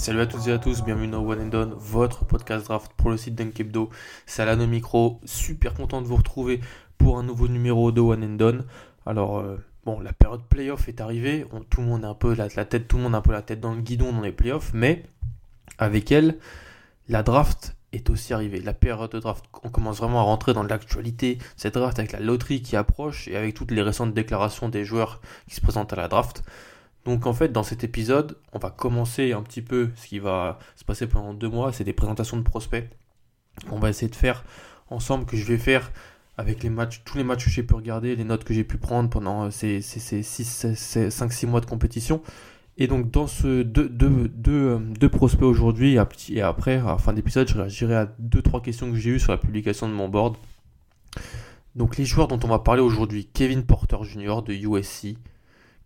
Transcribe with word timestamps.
Salut 0.00 0.20
à 0.20 0.26
toutes 0.26 0.46
et 0.46 0.52
à 0.52 0.58
tous, 0.58 0.82
bienvenue 0.82 1.08
dans 1.08 1.22
One 1.22 1.42
and 1.42 1.46
Done, 1.48 1.74
votre 1.76 2.24
podcast 2.24 2.64
draft 2.64 2.90
pour 2.96 3.10
le 3.10 3.18
site 3.18 3.34
d'Unkebdo. 3.34 3.90
Au 4.38 4.66
micro, 4.66 5.20
super 5.26 5.74
content 5.74 6.00
de 6.00 6.06
vous 6.06 6.16
retrouver 6.16 6.62
pour 6.96 7.18
un 7.18 7.22
nouveau 7.22 7.48
numéro 7.48 7.92
de 7.92 8.00
One 8.00 8.24
and 8.24 8.36
Done. 8.36 8.64
Alors, 9.04 9.40
euh, 9.40 9.58
bon, 9.84 10.00
la 10.00 10.14
période 10.14 10.40
playoff 10.48 10.88
est 10.88 11.02
arrivée, 11.02 11.44
tout 11.68 11.82
le 11.82 11.86
monde 11.86 12.06
a 12.06 12.08
un 12.08 12.14
peu 12.14 12.34
la, 12.34 12.48
tête, 12.48 12.88
tout 12.88 12.96
le 12.96 13.02
monde 13.02 13.14
a 13.14 13.18
un 13.18 13.20
peu 13.20 13.32
la 13.32 13.42
tête 13.42 13.60
dans 13.60 13.74
le 13.74 13.82
guidon 13.82 14.10
dans 14.10 14.22
les 14.22 14.32
playoffs, 14.32 14.70
mais 14.72 15.04
avec 15.76 16.10
elle, 16.10 16.38
la 17.10 17.22
draft 17.22 17.76
est 17.92 18.08
aussi 18.08 18.32
arrivée. 18.32 18.60
La 18.60 18.72
période 18.72 19.10
de 19.10 19.18
draft, 19.18 19.44
on 19.64 19.68
commence 19.68 19.98
vraiment 19.98 20.20
à 20.20 20.22
rentrer 20.22 20.54
dans 20.54 20.62
l'actualité. 20.62 21.36
Cette 21.58 21.74
draft 21.74 21.98
avec 21.98 22.12
la 22.12 22.20
loterie 22.20 22.62
qui 22.62 22.74
approche 22.74 23.28
et 23.28 23.36
avec 23.36 23.52
toutes 23.52 23.70
les 23.70 23.82
récentes 23.82 24.14
déclarations 24.14 24.70
des 24.70 24.86
joueurs 24.86 25.20
qui 25.46 25.56
se 25.56 25.60
présentent 25.60 25.92
à 25.92 25.96
la 25.96 26.08
draft. 26.08 26.42
Donc 27.04 27.26
en 27.26 27.32
fait, 27.32 27.48
dans 27.48 27.62
cet 27.62 27.84
épisode, 27.84 28.36
on 28.52 28.58
va 28.58 28.70
commencer 28.70 29.32
un 29.32 29.42
petit 29.42 29.62
peu 29.62 29.90
ce 29.96 30.06
qui 30.06 30.18
va 30.18 30.58
se 30.76 30.84
passer 30.84 31.06
pendant 31.06 31.32
deux 31.34 31.48
mois, 31.48 31.72
c'est 31.72 31.84
des 31.84 31.92
présentations 31.92 32.36
de 32.36 32.42
prospects. 32.42 32.88
On 33.70 33.78
va 33.78 33.90
essayer 33.90 34.10
de 34.10 34.16
faire 34.16 34.44
ensemble, 34.90 35.24
que 35.24 35.36
je 35.36 35.44
vais 35.44 35.58
faire 35.58 35.90
avec 36.36 36.58
tous 37.04 37.18
les 37.18 37.24
matchs 37.24 37.44
que 37.44 37.50
j'ai 37.50 37.62
pu 37.62 37.74
regarder, 37.74 38.16
les 38.16 38.24
notes 38.24 38.44
que 38.44 38.54
j'ai 38.54 38.64
pu 38.64 38.78
prendre 38.78 39.10
pendant 39.10 39.50
ces, 39.50 39.80
5-6 39.80 41.46
mois 41.46 41.60
de 41.60 41.66
compétition. 41.66 42.22
Et 42.78 42.86
donc 42.86 43.10
dans 43.10 43.26
ce 43.26 43.62
deux, 43.62 43.88
deux, 43.88 45.08
prospects 45.10 45.42
aujourd'hui 45.42 45.98
et 46.30 46.40
après, 46.40 46.78
à 46.78 46.86
la 46.86 46.98
fin 46.98 47.12
d'épisode, 47.12 47.46
je 47.48 47.58
réagirai 47.58 47.94
à 47.94 48.06
deux 48.18 48.40
trois 48.40 48.62
questions 48.62 48.90
que 48.90 48.96
j'ai 48.96 49.10
eues 49.10 49.20
sur 49.20 49.32
la 49.32 49.38
publication 49.38 49.86
de 49.86 49.92
mon 49.92 50.08
board. 50.08 50.36
Donc 51.76 51.98
les 51.98 52.06
joueurs 52.06 52.28
dont 52.28 52.40
on 52.42 52.48
va 52.48 52.58
parler 52.58 52.80
aujourd'hui, 52.80 53.28
Kevin 53.32 53.64
Porter 53.64 53.98
Jr. 54.02 54.42
de 54.42 54.54
USC, 54.54 55.16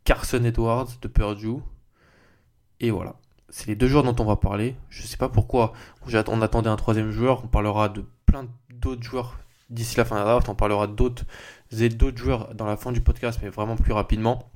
Carson 0.05 0.45
Edwards 0.45 0.89
de 1.01 1.09
Purdue. 1.09 1.63
Et 2.81 2.91
voilà. 2.91 3.17
C'est 3.49 3.67
les 3.67 3.77
deux 3.77 3.87
joueurs 3.87 4.03
dont 4.03 4.17
on 4.19 4.27
va 4.27 4.37
parler. 4.37 4.77
Je 4.91 5.03
ne 5.03 5.07
sais 5.07 5.17
pas 5.17 5.29
pourquoi 5.29 5.73
on 6.07 6.43
attendait 6.43 6.69
un 6.69 6.77
troisième 6.77 7.11
joueur. 7.11 7.45
On 7.45 7.49
parlera 7.49 7.89
de 7.89 8.05
plein 8.27 8.47
d'autres 8.71 9.03
joueurs 9.03 9.39
d'ici 9.71 9.97
la 9.97 10.05
fin 10.05 10.17
de 10.17 10.21
la 10.21 10.27
draft. 10.27 10.49
On 10.49 10.55
parlera 10.55 10.87
d'autres 10.87 11.25
d'autres 11.73 12.19
joueurs 12.19 12.55
dans 12.55 12.67
la 12.67 12.77
fin 12.77 12.93
du 12.93 13.01
podcast, 13.01 13.41
mais 13.43 13.49
vraiment 13.49 13.77
plus 13.77 13.93
rapidement. 13.93 14.51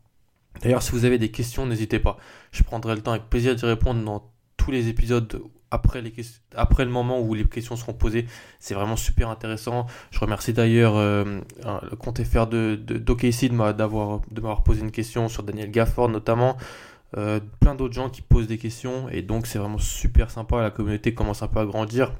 D'ailleurs, 0.63 0.83
si 0.83 0.93
vous 0.93 1.05
avez 1.05 1.19
des 1.19 1.31
questions, 1.31 1.67
n'hésitez 1.67 1.99
pas. 1.99 2.17
Je 2.53 2.63
prendrai 2.63 2.95
le 2.95 3.03
temps 3.03 3.13
avec 3.13 3.29
plaisir 3.29 3.55
d'y 3.55 3.65
répondre 3.65 4.05
dans 4.05 4.31
tous 4.57 4.71
les 4.71 4.89
épisodes 4.89 5.43
après, 5.71 6.03
les, 6.03 6.13
après 6.55 6.85
le 6.85 6.91
moment 6.91 7.21
où 7.21 7.35
les 7.35 7.45
questions 7.45 7.77
seront 7.77 7.93
posées. 7.93 8.27
C'est 8.61 8.75
vraiment 8.75 8.97
super 8.97 9.29
intéressant. 9.29 9.87
Je 10.11 10.19
remercie 10.19 10.53
d'ailleurs 10.53 10.97
euh, 10.97 11.41
le 11.65 11.97
compte 11.97 12.23
FR 12.23 12.47
de, 12.47 12.77
de, 12.77 12.99
de 12.99 14.41
m'avoir 14.41 14.63
posé 14.63 14.81
une 14.81 14.91
question 14.91 15.29
sur 15.29 15.43
Daniel 15.43 15.71
Gafford 15.71 16.09
notamment. 16.09 16.57
Euh, 17.17 17.41
plein 17.61 17.75
d'autres 17.75 17.95
gens 17.95 18.11
qui 18.11 18.21
posent 18.21 18.49
des 18.49 18.59
questions 18.59 19.09
et 19.09 19.23
donc 19.23 19.47
c'est 19.47 19.59
vraiment 19.59 19.79
super 19.79 20.31
sympa. 20.31 20.61
La 20.63 20.71
communauté 20.71 21.15
commence 21.15 21.43
un 21.43 21.49
peu 21.49 21.61
à 21.61 21.67
grandir. 21.67 22.13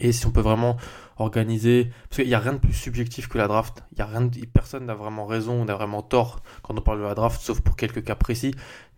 Et 0.00 0.12
si 0.12 0.26
on 0.26 0.30
peut 0.30 0.40
vraiment 0.40 0.76
organiser, 1.16 1.90
parce 2.08 2.20
qu'il 2.20 2.26
n'y 2.26 2.34
a 2.34 2.40
rien 2.40 2.54
de 2.54 2.58
plus 2.58 2.72
subjectif 2.72 3.28
que 3.28 3.38
la 3.38 3.46
draft, 3.46 3.84
il 3.92 3.98
y 3.98 4.02
a 4.02 4.08
personne 4.52 4.84
n'a 4.84 4.94
vraiment 4.94 5.26
raison, 5.26 5.64
n'a 5.64 5.74
vraiment 5.74 6.02
tort 6.02 6.42
quand 6.62 6.76
on 6.76 6.82
parle 6.82 6.98
de 6.98 7.04
la 7.04 7.14
draft, 7.14 7.40
sauf 7.40 7.60
pour 7.60 7.76
quelques 7.76 8.04
cas 8.04 8.16
précis. 8.16 8.54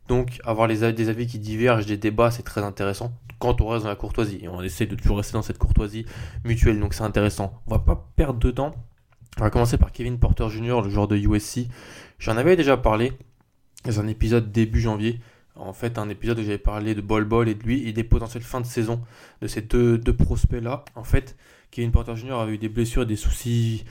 Donc 0.09 0.41
avoir 0.45 0.67
des 0.69 0.83
avis 0.83 1.27
qui 1.27 1.39
divergent, 1.39 1.87
des 1.87 1.99
débats, 1.99 2.31
c'est 2.31 2.43
très 2.43 2.63
intéressant 2.63 3.13
quand 3.39 3.61
on 3.61 3.69
reste 3.69 3.85
dans 3.85 3.91
la 3.91 3.97
courtoisie. 3.97 4.41
Et 4.43 4.49
on 4.49 4.63
essaie 4.63 4.87
de 4.87 4.97
toujours 4.97 5.19
rester 5.19 5.35
dans 5.35 5.43
cette 5.43 5.59
courtoisie 5.59 6.07
mutuelle, 6.45 6.81
donc 6.81 6.95
c'est 6.95 7.03
intéressant. 7.03 7.61
On 7.67 7.73
va 7.73 7.79
pas 7.79 8.09
perdre 8.17 8.39
de 8.41 8.51
temps. 8.51 8.75
On 9.39 9.43
va 9.43 9.51
commencer 9.51 9.79
par 9.79 9.93
Kevin 9.93 10.19
Porter 10.19 10.49
Jr., 10.49 10.81
le 10.83 10.91
joueur 10.91 11.09
de 11.09 11.17
USC. 11.17 11.69
J'en 12.19 12.37
avais 12.37 12.57
déjà 12.57 12.77
parlé 12.77 13.13
dans 13.85 14.01
un 14.01 14.09
épisode 14.09 14.51
début 14.51 14.81
janvier. 14.81 15.21
En 15.55 15.73
fait, 15.73 15.99
un 15.99 16.09
épisode 16.09 16.39
où 16.39 16.43
j'avais 16.43 16.59
parlé 16.59 16.95
de 16.95 17.01
Bol 17.01 17.25
Bol 17.25 17.49
et 17.49 17.55
de 17.55 17.63
lui 17.63 17.87
et 17.89 17.93
des 17.93 18.05
potentielles 18.05 18.43
fins 18.43 18.61
de 18.61 18.67
saison 18.67 19.01
de 19.43 19.47
ces 19.47 19.61
deux, 19.61 19.99
deux 19.99 20.15
prospects-là. 20.15 20.85
En 20.95 21.05
fait, 21.05 21.37
Kevin 21.71 21.93
Porter 21.93 22.17
Jr. 22.17 22.35
a 22.35 22.49
eu 22.49 22.59
des 22.59 22.69
blessures 22.69 23.03
et 23.03 23.07
des 23.07 23.17
soucis, 23.17 23.85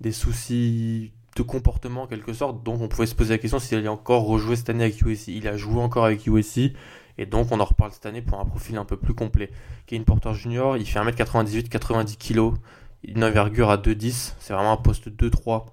des 0.00 0.12
soucis 0.12 1.12
comportement 1.42 2.02
en 2.02 2.06
quelque 2.06 2.32
sorte. 2.32 2.62
Donc 2.62 2.80
on 2.80 2.88
pouvait 2.88 3.06
se 3.06 3.14
poser 3.14 3.34
la 3.34 3.38
question 3.38 3.58
s'il 3.58 3.78
allait 3.78 3.88
encore 3.88 4.24
rejouer 4.24 4.56
cette 4.56 4.70
année 4.70 4.84
avec 4.84 5.00
USC. 5.00 5.28
Il 5.28 5.48
a 5.48 5.56
joué 5.56 5.80
encore 5.80 6.04
avec 6.04 6.26
USC. 6.26 6.72
Et 7.18 7.26
donc 7.26 7.48
on 7.50 7.60
en 7.60 7.64
reparle 7.64 7.92
cette 7.92 8.06
année 8.06 8.22
pour 8.22 8.40
un 8.40 8.44
profil 8.44 8.76
un 8.76 8.84
peu 8.84 8.96
plus 8.96 9.14
complet. 9.14 9.50
Kevin 9.86 10.04
Porter 10.04 10.34
Jr., 10.34 10.76
il 10.78 10.86
fait 10.86 11.00
1m98, 11.00 11.68
90 11.68 12.16
kg, 12.16 12.54
une 13.02 13.24
envergure 13.24 13.70
à 13.70 13.76
2,10. 13.76 14.34
C'est 14.38 14.52
vraiment 14.52 14.72
un 14.72 14.76
poste 14.76 15.08
2-3 15.08 15.66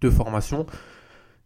de 0.00 0.10
formation. 0.10 0.66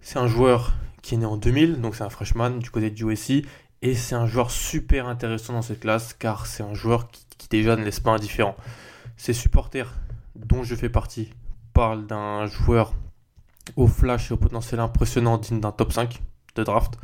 C'est 0.00 0.19
un 0.19 0.27
joueur 0.27 0.75
qui 1.03 1.15
est 1.15 1.19
né 1.19 1.27
en 1.27 1.37
2000, 1.37 1.81
donc 1.81 1.94
c'est 1.94 2.03
un 2.03 2.11
freshman 2.11 2.59
du 2.59 2.71
côté 2.71 2.91
de 2.91 3.05
USC. 3.05 3.47
Et 3.83 3.94
c'est 3.94 4.15
un 4.15 4.27
joueur 4.27 4.50
super 4.50 5.06
intéressant 5.06 5.53
dans 5.53 5.62
cette 5.62 5.81
classe 5.81 6.15
car 6.15 6.47
c'est 6.47 6.62
un 6.62 6.75
joueur 6.75 7.09
qui, 7.09 7.25
qui 7.39 7.49
déjà 7.49 7.77
ne 7.77 7.84
laisse 7.84 8.00
pas 8.00 8.12
indifférent. 8.12 8.56
Ses 9.17 9.33
supporters, 9.33 9.93
dont 10.34 10.65
je 10.65 10.75
fais 10.75 10.89
partie, 10.89 11.31
parlent 11.73 12.06
d'un 12.06 12.47
joueur 12.47 12.94
au 13.77 13.87
flash 13.87 14.31
et 14.31 14.35
au 14.35 14.37
potentiel 14.37 14.81
impressionnant 14.81 15.39
digne 15.39 15.61
d'un 15.61 15.73
top 15.73 15.93
5 15.93 16.21
de 16.57 16.65
draft. 16.65 16.95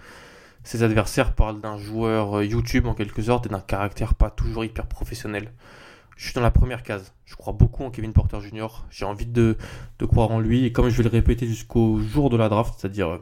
Ses 0.63 0.83
adversaires 0.83 1.35
parlent 1.35 1.61
d'un 1.61 1.79
joueur 1.79 2.39
euh, 2.39 2.45
YouTube 2.45 2.87
en 2.87 2.95
quelque 2.95 3.23
sorte 3.23 3.47
et 3.47 3.49
d'un 3.49 3.61
caractère 3.61 4.15
pas 4.15 4.31
toujours 4.31 4.65
hyper 4.65 4.87
professionnel. 4.87 5.53
Je 6.17 6.27
suis 6.27 6.35
dans 6.35 6.43
la 6.43 6.51
première 6.51 6.83
case. 6.83 7.15
Je 7.25 7.35
crois 7.35 7.55
beaucoup 7.55 7.83
en 7.83 7.91
Kevin 7.91 8.13
Porter 8.13 8.41
Jr. 8.43 8.85
J'ai 8.91 9.07
envie 9.07 9.25
de, 9.25 9.57
croire 10.07 10.31
en 10.31 10.39
lui. 10.39 10.67
Et 10.67 10.73
comme 10.73 10.91
je 10.91 10.97
vais 10.99 11.05
le 11.05 11.09
répéter 11.09 11.47
jusqu'au 11.47 11.99
jour 11.99 12.29
de 12.29 12.37
la 12.37 12.51
draft, 12.51 12.75
c'est-à-dire 12.77 13.09
euh, 13.09 13.19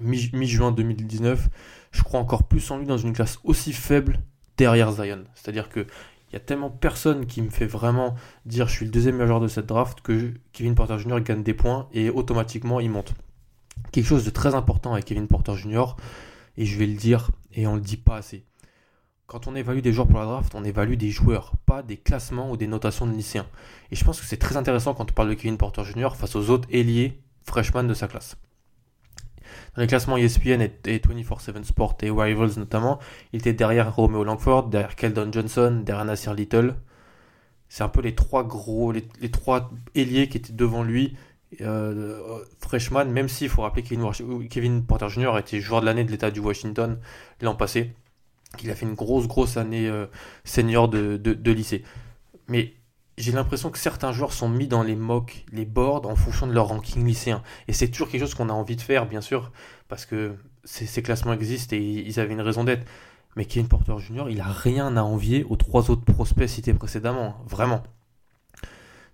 mi-juin 0.00 0.72
2019, 0.72 1.48
je 1.92 2.02
crois 2.02 2.18
encore 2.18 2.48
plus 2.48 2.68
en 2.72 2.78
lui 2.78 2.86
dans 2.86 2.98
une 2.98 3.12
classe 3.12 3.38
aussi 3.44 3.72
faible 3.72 4.18
derrière 4.56 4.90
Zion. 4.90 5.22
C'est-à-dire 5.36 5.68
que 5.68 5.86
il 6.30 6.34
y 6.34 6.36
a 6.36 6.40
tellement 6.40 6.70
personne 6.70 7.26
qui 7.26 7.40
me 7.40 7.50
fait 7.50 7.66
vraiment 7.66 8.14
dire 8.44 8.68
je 8.68 8.74
suis 8.74 8.84
le 8.84 8.90
deuxième 8.90 9.14
meilleur 9.14 9.28
joueur 9.28 9.40
de 9.40 9.48
cette 9.48 9.66
draft 9.66 10.00
que 10.02 10.34
Kevin 10.52 10.74
Porter 10.74 10.98
Jr. 10.98 11.20
gagne 11.20 11.42
des 11.42 11.54
points 11.54 11.88
et 11.92 12.10
automatiquement 12.10 12.80
il 12.80 12.90
monte. 12.90 13.14
Quelque 13.92 14.06
chose 14.06 14.24
de 14.24 14.30
très 14.30 14.54
important 14.54 14.92
avec 14.92 15.06
Kevin 15.06 15.26
Porter 15.26 15.56
Jr. 15.56 15.96
et 16.56 16.66
je 16.66 16.78
vais 16.78 16.86
le 16.86 16.96
dire 16.96 17.30
et 17.54 17.66
on 17.66 17.76
le 17.76 17.80
dit 17.80 17.96
pas 17.96 18.16
assez. 18.16 18.44
Quand 19.26 19.46
on 19.46 19.54
évalue 19.54 19.80
des 19.80 19.92
joueurs 19.92 20.06
pour 20.06 20.18
la 20.18 20.24
draft, 20.24 20.54
on 20.54 20.64
évalue 20.64 20.94
des 20.94 21.10
joueurs, 21.10 21.52
pas 21.66 21.82
des 21.82 21.98
classements 21.98 22.50
ou 22.50 22.56
des 22.56 22.66
notations 22.66 23.06
de 23.06 23.12
lycéens. 23.12 23.46
Et 23.90 23.96
je 23.96 24.04
pense 24.04 24.20
que 24.20 24.26
c'est 24.26 24.38
très 24.38 24.56
intéressant 24.56 24.94
quand 24.94 25.10
on 25.10 25.14
parle 25.14 25.28
de 25.28 25.34
Kevin 25.34 25.58
Porter 25.58 25.84
Jr. 25.84 26.10
face 26.16 26.34
aux 26.34 26.50
autres 26.50 26.68
ailiers 26.70 27.20
freshman 27.44 27.84
de 27.84 27.94
sa 27.94 28.08
classe. 28.08 28.36
Dans 29.74 29.82
les 29.82 29.88
classements 29.88 30.16
ESPN 30.16 30.60
et, 30.60 30.98
24-7 30.98 31.64
Sport 31.64 31.96
et 32.02 32.10
Rivals 32.10 32.58
notamment, 32.58 32.98
il 33.32 33.40
était 33.40 33.52
derrière 33.52 33.94
Romeo 33.94 34.24
Langford, 34.24 34.68
derrière 34.68 34.96
Keldon 34.96 35.30
Johnson, 35.32 35.82
derrière 35.84 36.04
Nasir 36.04 36.34
Little. 36.34 36.74
C'est 37.68 37.82
un 37.82 37.88
peu 37.88 38.00
les 38.00 38.14
trois 38.14 38.44
gros, 38.44 38.92
les, 38.92 39.30
trois 39.30 39.70
ailiers 39.94 40.28
qui 40.28 40.38
étaient 40.38 40.52
devant 40.52 40.82
lui. 40.82 41.16
Euh, 41.62 42.40
freshman, 42.60 43.06
même 43.06 43.28
s'il 43.28 43.48
faut 43.48 43.62
rappeler 43.62 43.82
que 43.82 44.46
Kevin, 44.48 44.84
Porter 44.84 45.08
Jr. 45.08 45.38
été 45.38 45.60
joueur 45.60 45.80
de 45.80 45.86
l'année 45.86 46.04
de 46.04 46.10
l'État 46.10 46.30
du 46.30 46.40
Washington 46.40 46.98
l'an 47.40 47.54
passé, 47.54 47.94
qu'il 48.58 48.70
a 48.70 48.74
fait 48.74 48.84
une 48.84 48.94
grosse, 48.94 49.26
grosse 49.26 49.56
année 49.56 49.88
euh, 49.88 50.06
senior 50.44 50.88
de, 50.88 51.16
de 51.16 51.52
lycée. 51.52 51.84
Mais 52.48 52.74
j'ai 53.18 53.32
l'impression 53.32 53.70
que 53.70 53.78
certains 53.78 54.12
joueurs 54.12 54.32
sont 54.32 54.48
mis 54.48 54.68
dans 54.68 54.82
les 54.82 54.96
mocks, 54.96 55.44
les 55.52 55.64
boards, 55.64 56.06
en 56.06 56.16
fonction 56.16 56.46
de 56.46 56.52
leur 56.52 56.68
ranking 56.68 57.04
lycéen. 57.04 57.42
Et 57.66 57.72
c'est 57.72 57.88
toujours 57.88 58.08
quelque 58.08 58.20
chose 58.20 58.34
qu'on 58.34 58.48
a 58.48 58.52
envie 58.52 58.76
de 58.76 58.80
faire, 58.80 59.06
bien 59.06 59.20
sûr, 59.20 59.50
parce 59.88 60.06
que 60.06 60.36
ces, 60.64 61.02
classements 61.02 61.32
existent 61.32 61.74
et 61.74 61.80
ils 61.80 62.20
avaient 62.20 62.32
une 62.32 62.40
raison 62.40 62.64
d'être. 62.64 62.86
Mais 63.36 63.44
Kevin 63.44 63.68
Porter 63.68 63.98
Jr., 63.98 64.24
il 64.30 64.40
a 64.40 64.46
rien 64.46 64.96
à 64.96 65.02
envier 65.02 65.44
aux 65.48 65.56
trois 65.56 65.90
autres 65.90 66.04
prospects 66.04 66.48
cités 66.48 66.72
précédemment, 66.74 67.36
vraiment. 67.46 67.82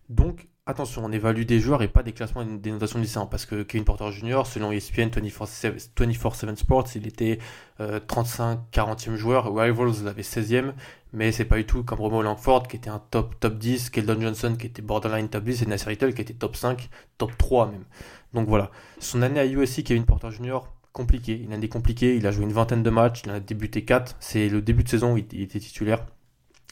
Donc, 0.09 0.49
attention, 0.67 1.05
on 1.05 1.13
évalue 1.13 1.43
des 1.43 1.61
joueurs 1.61 1.83
et 1.83 1.89
pas 1.89 2.03
des 2.03 2.13
classements 2.13 2.45
des 2.45 2.71
notations 2.71 2.99
lycéens. 2.99 3.27
Parce 3.27 3.47
que 3.47 3.63
Kevin 3.63 3.85
Porter 3.85 4.11
Jr., 4.13 4.43
selon 4.45 4.73
ESPN 4.73 5.09
24-7 5.09 6.57
Sports, 6.57 6.87
il 6.95 7.07
était 7.07 7.39
35, 7.79 8.61
40e 8.73 9.17
joueur. 9.17 9.55
Rivals 9.55 10.05
l'avait 10.05 10.23
16e, 10.23 10.73
mais 11.13 11.33
c'est 11.33 11.45
pas 11.45 11.57
du 11.57 11.65
tout 11.65 11.83
comme 11.85 12.01
Romo 12.01 12.23
Langford 12.23 12.69
qui 12.69 12.77
était 12.77 12.91
un 12.91 13.03
top, 13.11 13.39
top 13.41 13.59
10, 13.59 13.91
Keldon 13.91 14.21
Johnson 14.21 14.57
qui 14.59 14.67
était 14.67 14.83
borderline 14.83 15.29
top 15.29 15.45
10 15.45 15.63
et 15.63 15.67
Nasser 15.67 15.91
Little 15.91 16.15
qui 16.15 16.23
était 16.23 16.35
top 16.35 16.57
5, 16.57 16.89
top 17.19 17.37
3 17.37 17.71
même. 17.71 17.85
Donc 18.33 18.49
voilà. 18.49 18.71
Son 18.99 19.23
année 19.23 19.41
à 19.41 19.47
USC, 19.47 19.85
Kevin 19.85 20.05
Porter 20.05 20.31
Jr., 20.31 20.61
compliqué. 20.93 21.41
Il 21.45 21.53
a 21.53 21.57
des 21.59 21.69
compliqués. 21.69 22.17
Il 22.17 22.27
a 22.27 22.31
joué 22.31 22.45
une 22.45 22.53
vingtaine 22.53 22.83
de 22.83 22.91
matchs. 22.91 23.23
Il 23.25 23.31
en 23.33 23.35
a 23.35 23.41
débuté 23.41 23.85
4. 23.85 24.17
C'est 24.21 24.49
le 24.49 24.63
début 24.63 24.85
de 24.85 24.89
saison 24.89 25.13
où 25.13 25.19
il 25.19 25.43
était 25.43 25.59
titulaire. 25.59 26.07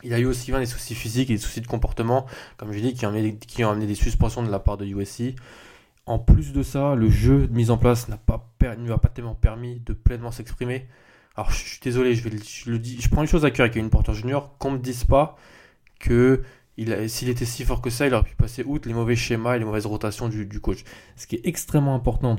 Il 0.05 0.15
a 0.15 0.19
eu 0.19 0.27
aussi 0.27 0.51
des 0.53 0.67
soucis 0.67 0.95
physiques 0.95 1.31
et 1.31 1.35
des 1.35 1.41
soucis 1.41 1.61
de 1.61 1.67
comportement, 1.67 2.27
comme 2.57 2.73
je 2.73 2.81
dis, 2.81 2.95
qui 2.95 3.07
ont, 3.07 3.11
amené, 3.11 3.37
qui 3.37 3.65
ont 3.65 3.71
amené 3.71 3.87
des 3.87 3.95
suspensions 3.95 4.43
de 4.43 4.51
la 4.51 4.59
part 4.59 4.77
de 4.77 4.85
USC. 4.85 5.35
En 6.07 6.19
plus 6.19 6.53
de 6.53 6.63
ça, 6.63 6.95
le 6.95 7.09
jeu 7.09 7.47
de 7.47 7.55
mise 7.55 7.71
en 7.71 7.79
place 7.79 8.09
n'a 8.09 8.17
pas 8.17 8.49
ne 8.71 8.85
lui 8.85 8.93
a 8.93 8.99
pas 8.99 9.09
tellement 9.09 9.35
permis 9.35 9.81
de 9.81 9.93
pleinement 9.93 10.31
s'exprimer. 10.31 10.87
Alors 11.37 11.51
je, 11.51 11.65
suis 11.65 11.81
désolé, 11.81 12.15
je, 12.15 12.25
vais, 12.25 12.31
le 12.31 12.83
je 12.83 13.09
prends 13.09 13.23
une 13.23 13.29
chose 13.29 13.45
à 13.45 13.51
cœur 13.51 13.65
avec 13.65 13.77
une 13.77 13.91
Porter 13.91 14.15
Junior, 14.15 14.57
qu'on 14.59 14.73
me 14.73 14.79
dise 14.79 15.05
pas 15.05 15.37
que 15.99 16.43
s'il 17.07 17.29
était 17.29 17.45
si 17.45 17.65
fort 17.65 17.81
que 17.81 17.91
ça, 17.91 18.07
il 18.07 18.15
aurait 18.15 18.25
pu 18.25 18.35
passer 18.35 18.65
outre 18.65 18.89
les 18.89 18.95
mauvais 18.95 19.17
schémas 19.17 19.57
et 19.57 19.59
les 19.59 19.65
mauvaises 19.65 19.87
rotations 19.87 20.29
du, 20.29 20.61
coach. 20.61 20.85
Ce 21.17 21.27
qui 21.27 21.37
est 21.37 21.47
extrêmement 21.47 21.95
important 21.95 22.37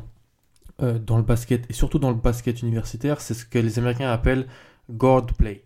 euh, 0.81 0.99
dans 0.99 1.17
le 1.17 1.23
basket, 1.23 1.69
et 1.69 1.73
surtout 1.73 1.99
dans 1.99 2.09
le 2.09 2.15
basket 2.15 2.61
universitaire, 2.61 3.21
c'est 3.21 3.33
ce 3.33 3.45
que 3.45 3.59
les 3.59 3.79
Américains 3.79 4.11
appellent 4.11 4.47
guard 4.89 5.25
play 5.25 5.63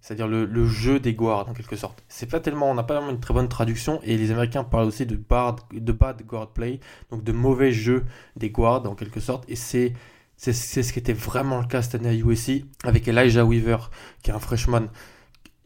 c'est-à-dire 0.00 0.28
le, 0.28 0.66
jeu 0.66 1.00
des 1.00 1.14
guards 1.14 1.48
en 1.48 1.52
quelque 1.52 1.76
sorte. 1.76 2.04
C'est 2.08 2.30
pas 2.30 2.40
tellement, 2.40 2.70
on 2.70 2.74
n'a 2.74 2.84
pas 2.84 2.94
vraiment 2.94 3.10
une 3.10 3.20
très 3.20 3.34
bonne 3.34 3.48
traduction 3.48 4.00
et 4.04 4.16
les 4.16 4.30
Américains 4.30 4.64
parlent 4.64 4.86
aussi 4.86 5.04
de 5.04 5.16
bad, 5.16 5.56
de 5.72 5.92
bad 5.92 6.24
guard 6.24 6.52
play, 6.52 6.80
donc 7.10 7.24
de 7.24 7.32
mauvais 7.32 7.72
jeu 7.72 8.04
des 8.36 8.50
guards 8.50 8.86
en 8.86 8.94
quelque 8.94 9.20
sorte. 9.20 9.44
Et 9.48 9.56
c'est 9.56 9.94
c'est 10.36 10.52
ce 10.52 10.92
qui 10.92 11.00
était 11.00 11.12
vraiment 11.12 11.58
le 11.58 11.66
cas 11.66 11.82
cette 11.82 11.96
année 11.96 12.10
à 12.10 12.14
USC 12.14 12.64
avec 12.84 13.08
Elijah 13.08 13.44
Weaver 13.44 13.90
qui 14.22 14.30
est 14.30 14.34
un 14.34 14.38
freshman 14.38 14.86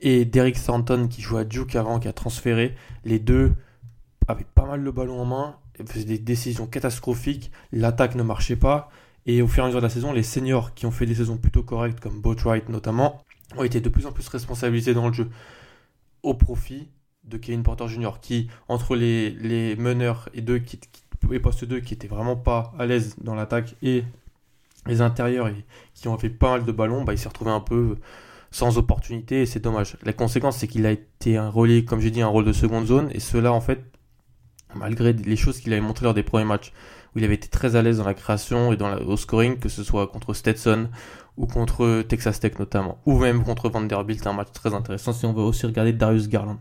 et 0.02 0.24
Derek 0.24 0.56
Stanton 0.56 1.08
qui 1.08 1.22
jouait 1.22 1.40
à 1.40 1.44
Duke 1.44 1.76
avant, 1.76 1.98
qui 2.00 2.08
a 2.08 2.12
transféré. 2.12 2.74
Les 3.04 3.18
deux 3.18 3.52
avaient 4.28 4.46
pas 4.54 4.66
mal 4.66 4.80
le 4.80 4.92
ballon 4.92 5.20
en 5.20 5.24
main, 5.24 5.56
faisaient 5.86 6.04
des 6.04 6.18
décisions 6.18 6.66
catastrophiques, 6.66 7.50
l'attaque 7.70 8.16
ne 8.16 8.22
marchait 8.22 8.56
pas. 8.56 8.90
Et 9.24 9.40
au 9.40 9.46
fur 9.46 9.62
et 9.62 9.64
à 9.64 9.68
mesure 9.68 9.80
de 9.80 9.86
la 9.86 9.90
saison, 9.90 10.12
les 10.12 10.24
seniors 10.24 10.74
qui 10.74 10.84
ont 10.86 10.90
fait 10.90 11.06
des 11.06 11.14
saisons 11.14 11.36
plutôt 11.36 11.62
correctes, 11.62 12.00
comme 12.00 12.20
Boatwright 12.20 12.68
notamment, 12.68 13.22
ont 13.56 13.64
été 13.64 13.80
de 13.80 13.88
plus 13.88 14.06
en 14.06 14.12
plus 14.12 14.28
responsabilisés 14.28 14.94
dans 14.94 15.08
le 15.08 15.14
jeu 15.14 15.30
au 16.22 16.34
profit 16.34 16.88
de 17.24 17.36
Kevin 17.36 17.62
Porter 17.62 17.88
Jr. 17.88 18.12
qui, 18.20 18.48
entre 18.68 18.96
les, 18.96 19.76
meneurs 19.76 20.28
et 20.34 20.40
deux 20.40 20.58
qui, 20.58 20.78
qui, 20.78 21.38
poste 21.38 21.64
2 21.64 21.80
qui 21.80 21.94
étaient 21.94 22.08
vraiment 22.08 22.36
pas 22.36 22.72
à 22.78 22.86
l'aise 22.86 23.16
dans 23.20 23.34
l'attaque 23.34 23.76
et 23.82 24.04
les 24.86 25.00
intérieurs 25.00 25.48
et 25.48 25.64
qui 25.94 26.08
ont 26.08 26.18
fait 26.18 26.30
pas 26.30 26.50
mal 26.50 26.64
de 26.64 26.72
ballons, 26.72 27.04
bah, 27.04 27.12
il 27.12 27.18
s'est 27.18 27.28
retrouvé 27.28 27.52
un 27.52 27.60
peu 27.60 27.96
sans 28.50 28.76
opportunité 28.76 29.42
et 29.42 29.46
c'est 29.46 29.60
dommage. 29.60 29.96
La 30.02 30.12
conséquence 30.12 30.58
c'est 30.58 30.68
qu'il 30.68 30.84
a 30.84 30.90
été 30.90 31.36
un 31.36 31.48
relais, 31.48 31.84
comme 31.84 32.00
j'ai 32.00 32.10
dit, 32.10 32.22
un 32.22 32.28
rôle 32.28 32.44
de 32.44 32.52
seconde 32.52 32.86
zone 32.86 33.08
et 33.12 33.20
cela 33.20 33.52
en 33.52 33.60
fait, 33.60 33.84
malgré 34.74 35.12
les 35.12 35.36
choses 35.36 35.60
qu'il 35.60 35.72
avait 35.72 35.80
montrées 35.80 36.04
lors 36.04 36.14
des 36.14 36.24
premiers 36.24 36.44
matchs, 36.44 36.72
où 37.14 37.18
il 37.18 37.24
avait 37.24 37.34
été 37.34 37.48
très 37.48 37.76
à 37.76 37.82
l'aise 37.82 37.98
dans 37.98 38.04
la 38.04 38.14
création 38.14 38.72
et 38.72 38.76
dans 38.76 38.92
le 38.94 39.02
au 39.04 39.16
scoring, 39.16 39.58
que 39.58 39.68
ce 39.68 39.84
soit 39.84 40.08
contre 40.08 40.34
Stetson 40.34 40.88
ou 41.36 41.46
contre 41.46 42.02
Texas 42.02 42.40
Tech 42.40 42.58
notamment, 42.58 42.98
ou 43.06 43.18
même 43.18 43.42
contre 43.42 43.68
Vanderbilt, 43.68 44.26
un 44.26 44.32
match 44.32 44.52
très 44.52 44.74
intéressant 44.74 45.12
si 45.12 45.24
on 45.26 45.32
veut 45.32 45.42
aussi 45.42 45.66
regarder 45.66 45.92
Darius 45.92 46.28
Garland. 46.28 46.58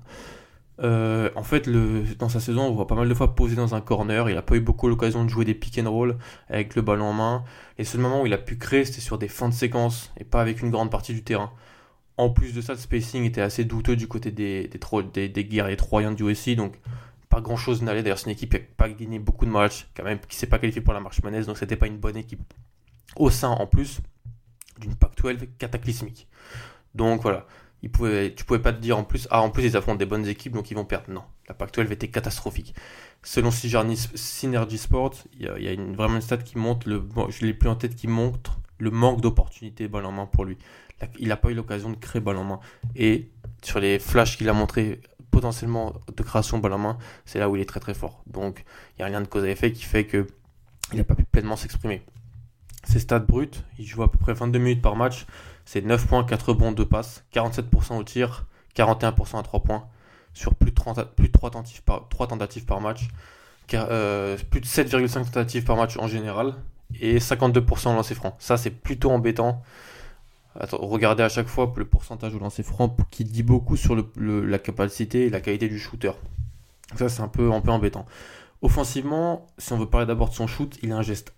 Euh, 0.84 1.30
en 1.36 1.44
fait, 1.44 1.68
le, 1.68 2.04
dans 2.18 2.30
sa 2.30 2.40
saison, 2.40 2.64
on 2.64 2.72
voit 2.74 2.88
pas 2.88 2.96
mal 2.96 3.08
de 3.08 3.14
fois 3.14 3.36
poser 3.36 3.56
dans 3.56 3.76
un 3.76 3.82
corner. 3.82 4.30
Il 4.30 4.38
a 4.38 4.42
pas 4.42 4.56
eu 4.56 4.62
beaucoup 4.62 4.88
l'occasion 4.88 5.24
de 5.24 5.30
jouer 5.30 5.46
des 5.46 5.54
pick 5.54 5.78
and 5.78 5.90
roll 5.90 6.18
avec 6.50 6.76
le 6.76 6.82
ballon 6.82 7.06
en 7.06 7.14
main. 7.14 7.44
Et 7.78 7.84
seul 7.84 8.02
moment 8.02 8.22
où 8.22 8.26
il 8.26 8.34
a 8.34 8.38
pu 8.38 8.58
créer, 8.58 8.86
c'était 8.86 9.02
sur 9.02 9.18
des 9.18 9.28
fins 9.28 9.50
de 9.50 9.54
séquence 9.54 10.12
et 10.20 10.24
pas 10.24 10.42
avec 10.42 10.62
une 10.62 10.72
grande 10.72 10.90
partie 10.90 11.14
du 11.14 11.24
terrain. 11.24 11.52
En 12.18 12.30
plus 12.30 12.54
de 12.54 12.62
ça, 12.62 12.74
le 12.74 12.80
spacing 12.80 13.24
était 13.26 13.42
assez 13.42 13.64
douteux 13.64 13.96
du 13.96 14.08
côté 14.08 14.32
des, 14.32 14.68
des, 14.68 14.80
des, 15.14 15.30
des 15.30 15.46
guerriers 15.46 15.78
troyens 15.78 16.12
du 16.12 16.24
USC. 16.24 16.56
Donc, 16.56 16.80
pas 17.30 17.42
grand 17.42 17.58
chose 17.58 17.82
n'allait. 17.82 18.04
D'ailleurs, 18.04 18.20
c'est 18.20 18.26
une 18.26 18.32
équipe 18.32 18.52
qui 18.52 18.60
n'a 18.60 18.66
pas 18.78 18.90
gagné 18.90 19.20
beaucoup 19.20 19.46
de 19.46 19.52
matchs, 19.52 19.88
quand 19.96 20.04
même, 20.04 20.20
qui 20.28 20.36
s'est 20.36 20.48
pas 20.48 20.60
qualifiée 20.60 20.82
pour 20.82 20.94
la 20.94 21.00
marche 21.00 21.22
manaise, 21.24 21.48
donc 21.48 21.58
c'était 21.58 21.78
pas 21.78 21.88
une 21.88 21.98
bonne 21.98 22.18
équipe. 22.18 22.42
Au 23.16 23.30
sein, 23.30 23.50
en 23.50 23.68
plus 23.68 24.02
d'une 24.82 24.96
Pac-12 24.96 25.48
cataclysmique. 25.58 26.28
Donc 26.94 27.22
voilà, 27.22 27.46
il 27.84 27.92
pouvait, 27.92 28.34
tu 28.34 28.44
pouvais 28.44 28.60
pas 28.60 28.74
te 28.74 28.82
dire 28.82 28.98
en 28.98 29.04
plus, 29.04 29.28
ah 29.32 29.42
en 29.42 29.50
plus 29.50 29.64
ils 29.64 29.78
affrontent 29.78 29.98
des 29.98 30.06
bonnes 30.06 30.28
équipes 30.28 30.54
donc 30.54 30.70
ils 30.72 30.76
vont 30.76 30.86
perdre. 30.86 31.10
Non, 31.10 31.24
la 31.48 31.54
Pac-12 31.54 31.92
était 31.92 32.10
catastrophique. 32.10 32.76
Selon 33.24 33.52
Synergy 33.52 34.78
Sports, 34.78 35.14
il 35.34 35.42
y 35.44 35.48
a, 35.48 35.58
il 35.58 35.64
y 35.64 35.68
a 35.68 35.72
une, 35.72 35.96
vraiment 35.96 36.16
une 36.16 36.22
stat 36.22 36.38
qui 36.38 36.58
montre, 36.58 36.90
le, 36.90 37.00
bon, 37.00 37.30
je 37.30 37.46
l'ai 37.46 37.54
plus 37.54 37.70
en 37.70 37.76
tête, 37.76 37.96
qui 37.96 38.08
montre 38.08 38.60
le 38.80 38.90
manque 38.90 39.22
d'opportunités 39.22 39.88
balle 39.88 40.06
en 40.06 40.12
main 40.12 40.26
pour 40.26 40.44
lui. 40.44 40.58
Il 41.20 41.30
n'a 41.30 41.38
pas 41.38 41.50
eu 41.50 41.54
l'occasion 41.54 41.90
de 41.90 41.96
créer 41.96 42.22
balle 42.22 42.38
en 42.38 42.44
main. 42.44 42.60
Et 42.96 43.30
sur 43.64 43.80
les 43.80 44.00
flashs 44.00 44.38
qu'il 44.38 44.50
a 44.50 44.54
montré 44.54 45.02
potentiellement 45.30 45.94
de 46.16 46.24
création 46.24 46.58
balle 46.60 46.74
en 46.74 46.80
main, 46.80 46.98
c'est 47.26 47.40
là 47.40 47.50
où 47.50 47.56
il 47.56 47.62
est 47.62 47.66
très 47.66 47.80
très 47.80 47.94
fort. 47.94 48.24
Donc 48.28 48.66
il 48.98 49.02
y 49.02 49.04
a 49.04 49.08
un 49.08 49.10
lien 49.10 49.22
de 49.22 49.28
cause 49.28 49.44
à 49.44 49.50
effet 49.50 49.72
qui 49.72 49.84
fait 49.84 50.06
que 50.06 50.28
il 50.92 50.98
n'a 50.98 51.04
pas 51.04 51.16
pu 51.16 51.24
pleinement 51.24 51.56
s'exprimer. 51.56 52.04
Ses 52.84 53.00
stats 53.00 53.20
bruts, 53.20 53.50
il 53.78 53.86
joue 53.86 54.04
à 54.04 54.12
peu 54.12 54.18
près 54.18 54.34
22 54.34 54.60
minutes 54.60 54.82
par 54.82 54.96
match, 54.96 55.26
c'est 55.66 55.82
9 55.82 56.08
points, 56.08 56.24
4 56.24 56.50
rebonds, 56.50 56.72
2 56.72 56.86
passes, 56.86 57.24
47% 57.34 57.98
au 57.98 58.04
tir, 58.04 58.46
41% 58.76 59.40
à 59.40 59.44
3 59.44 59.60
points, 59.62 59.86
sur 60.34 60.56
plus 60.56 60.72
de, 60.72 60.76
30, 60.76 61.04
plus 61.16 61.28
de 61.28 61.34
3, 61.34 61.52
tentatives 61.52 61.84
par, 61.84 62.08
3 62.10 62.28
tentatives 62.28 62.66
par 62.66 62.82
match, 62.82 63.10
euh, 63.74 64.38
plus 64.50 64.62
de 64.62 64.66
7,5 64.66 65.26
tentatives 65.26 65.64
par 65.64 65.78
match 65.78 65.98
en 65.98 66.08
général, 66.08 66.56
et 67.00 67.20
52% 67.20 67.92
au 67.92 67.94
lancer 67.94 68.16
franc. 68.16 68.36
Ça, 68.40 68.58
c'est 68.58 68.72
plutôt 68.72 69.12
embêtant. 69.12 69.62
regardez 70.72 71.24
à 71.24 71.30
chaque 71.30 71.48
fois 71.48 71.72
le 71.78 71.86
pourcentage 71.86 72.36
au 72.36 72.40
lancer 72.40 72.64
franc 72.64 72.96
qui 73.12 73.24
dit 73.24 73.44
beaucoup 73.44 73.78
sur 73.78 73.96
la 74.18 74.60
capacité 74.60 75.28
et 75.28 75.30
la 75.30 75.40
qualité 75.40 75.70
du 75.70 75.80
shooter. 75.80 76.12
Ça, 76.98 77.08
c'est 77.08 77.22
un 77.22 77.28
peu, 77.28 77.54
un 77.54 77.62
peu 77.62 77.72
embêtant. 77.72 78.06
Offensivement, 78.64 79.48
si 79.58 79.74
on 79.74 79.78
veut 79.78 79.90
parler 79.90 80.06
d'abord 80.06 80.30
de 80.30 80.36
son 80.36 80.46
shoot, 80.46 80.78
il 80.84 80.92
a 80.92 80.98
un 80.98 81.02
geste 81.02 81.34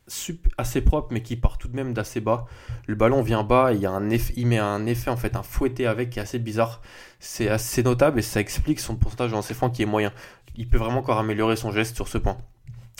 assez 0.58 0.81
propre, 0.81 1.08
mais 1.12 1.24
qui 1.24 1.38
part 1.38 1.58
tout 1.58 1.70
de 1.70 1.75
même 1.75 1.94
d'assez 1.94 2.20
bas. 2.20 2.46
Le 2.86 2.96
ballon 2.96 3.22
vient 3.22 3.44
bas, 3.44 3.72
il, 3.72 4.46
met 4.46 4.58
un 4.58 4.86
effet, 4.86 5.10
en 5.10 5.16
fait, 5.16 5.38
un 5.38 5.44
fouetté 5.44 5.88
avec 5.88 6.10
qui 6.10 6.20
est 6.20 6.22
assez 6.22 6.38
bizarre. 6.38 6.81
C'est 7.22 7.48
assez 7.48 7.81
notable 7.81 8.20
et 8.20 8.22
ça 8.22 8.42
explique 8.42 8.81
son 8.81 8.98
pourcentage 8.98 9.30
de 9.31 9.36
lancer 9.36 9.54
franc 9.54 9.70
qui 9.70 9.84
est 9.84 9.86
moyen. 9.86 10.12
Il 10.58 10.68
peut 10.68 10.78
vraiment 10.78 11.00
encore 11.00 11.18
améliorer 11.18 11.56
son 11.56 11.72
geste 11.72 11.96
sur 11.96 12.10
ce 12.10 12.18
point. 12.18 12.38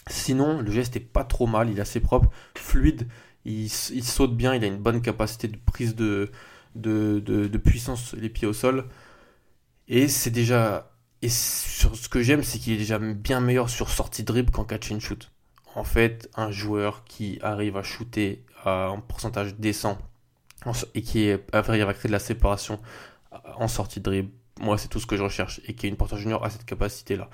Sinon, 0.08 0.62
le 0.62 0.72
geste 0.72 0.96
est 0.96 1.02
pas 1.02 1.26
trop 1.26 1.46
mal, 1.46 1.70
il 1.70 1.78
est 1.78 1.82
assez 1.82 2.00
propre, 2.00 2.30
fluide, 2.56 3.10
il, 3.44 3.70
saute 3.70 4.38
bien, 4.38 4.56
il 4.56 4.64
a 4.64 4.68
une 4.68 4.78
bonne 4.78 5.02
capacité 5.02 5.50
de 5.50 5.58
prise 5.58 5.96
de, 5.96 6.32
de, 6.76 7.20
de 7.20 7.58
puissance 7.58 8.14
les 8.14 8.30
pieds 8.30 8.48
au 8.48 8.54
sol. 8.54 8.86
Et 9.90 10.08
c'est 10.08 10.32
déjà 10.32 10.93
et 11.24 11.30
sur 11.30 11.96
ce 11.96 12.10
que 12.10 12.22
j'aime, 12.22 12.44
c'est 12.44 12.60
qu'il 12.60 12.74
est 12.74 12.78
déjà 12.78 13.00
bien 13.00 13.40
meilleur 13.40 13.70
sur 13.70 13.90
sortie 13.90 14.24
dribble 14.24 14.52
qu'en 14.52 14.66
catch 14.66 14.92
and 14.92 15.00
shoot. 15.00 15.32
En 15.74 15.86
fait, 15.86 16.30
un 16.36 16.52
joueur 16.52 17.06
qui 17.06 17.40
arrive 17.42 17.78
à 17.78 17.84
shooter 17.84 18.44
à 18.66 18.88
un 18.88 19.00
pourcentage 19.00 19.56
décent 19.56 19.98
et 20.94 21.02
qui 21.02 21.32
arrive 21.54 21.88
à 21.88 21.94
créer 21.94 22.10
de 22.10 22.12
la 22.12 22.20
séparation 22.20 22.78
en 23.56 23.70
sortie 23.70 24.02
dribble, 24.02 24.32
moi 24.60 24.78
c'est 24.78 24.90
tout 24.90 25.00
ce 25.00 25.06
que 25.06 25.16
je 25.16 25.24
recherche 25.24 25.62
et 25.66 25.76
qui 25.76 25.86
est 25.86 25.90
une 25.90 25.96
porteur 25.96 26.20
junior 26.20 26.44
à 26.44 26.50
cette 26.50 26.66
capacité 26.66 27.16
là. 27.16 27.30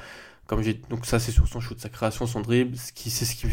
Comme 0.45 0.61
j'ai 0.61 0.75
donc 0.75 1.07
ça 1.07 1.17
c'est 1.17 1.31
sur 1.31 1.47
son 1.47 1.59
shoot, 1.59 1.79
sa 1.79 1.89
création, 1.89 2.27
son 2.27 2.41
dribble, 2.41 2.77
ce 2.77 2.91
qui 2.93 3.09
c'est 3.09 3.25
ce 3.25 3.35
qui 3.35 3.47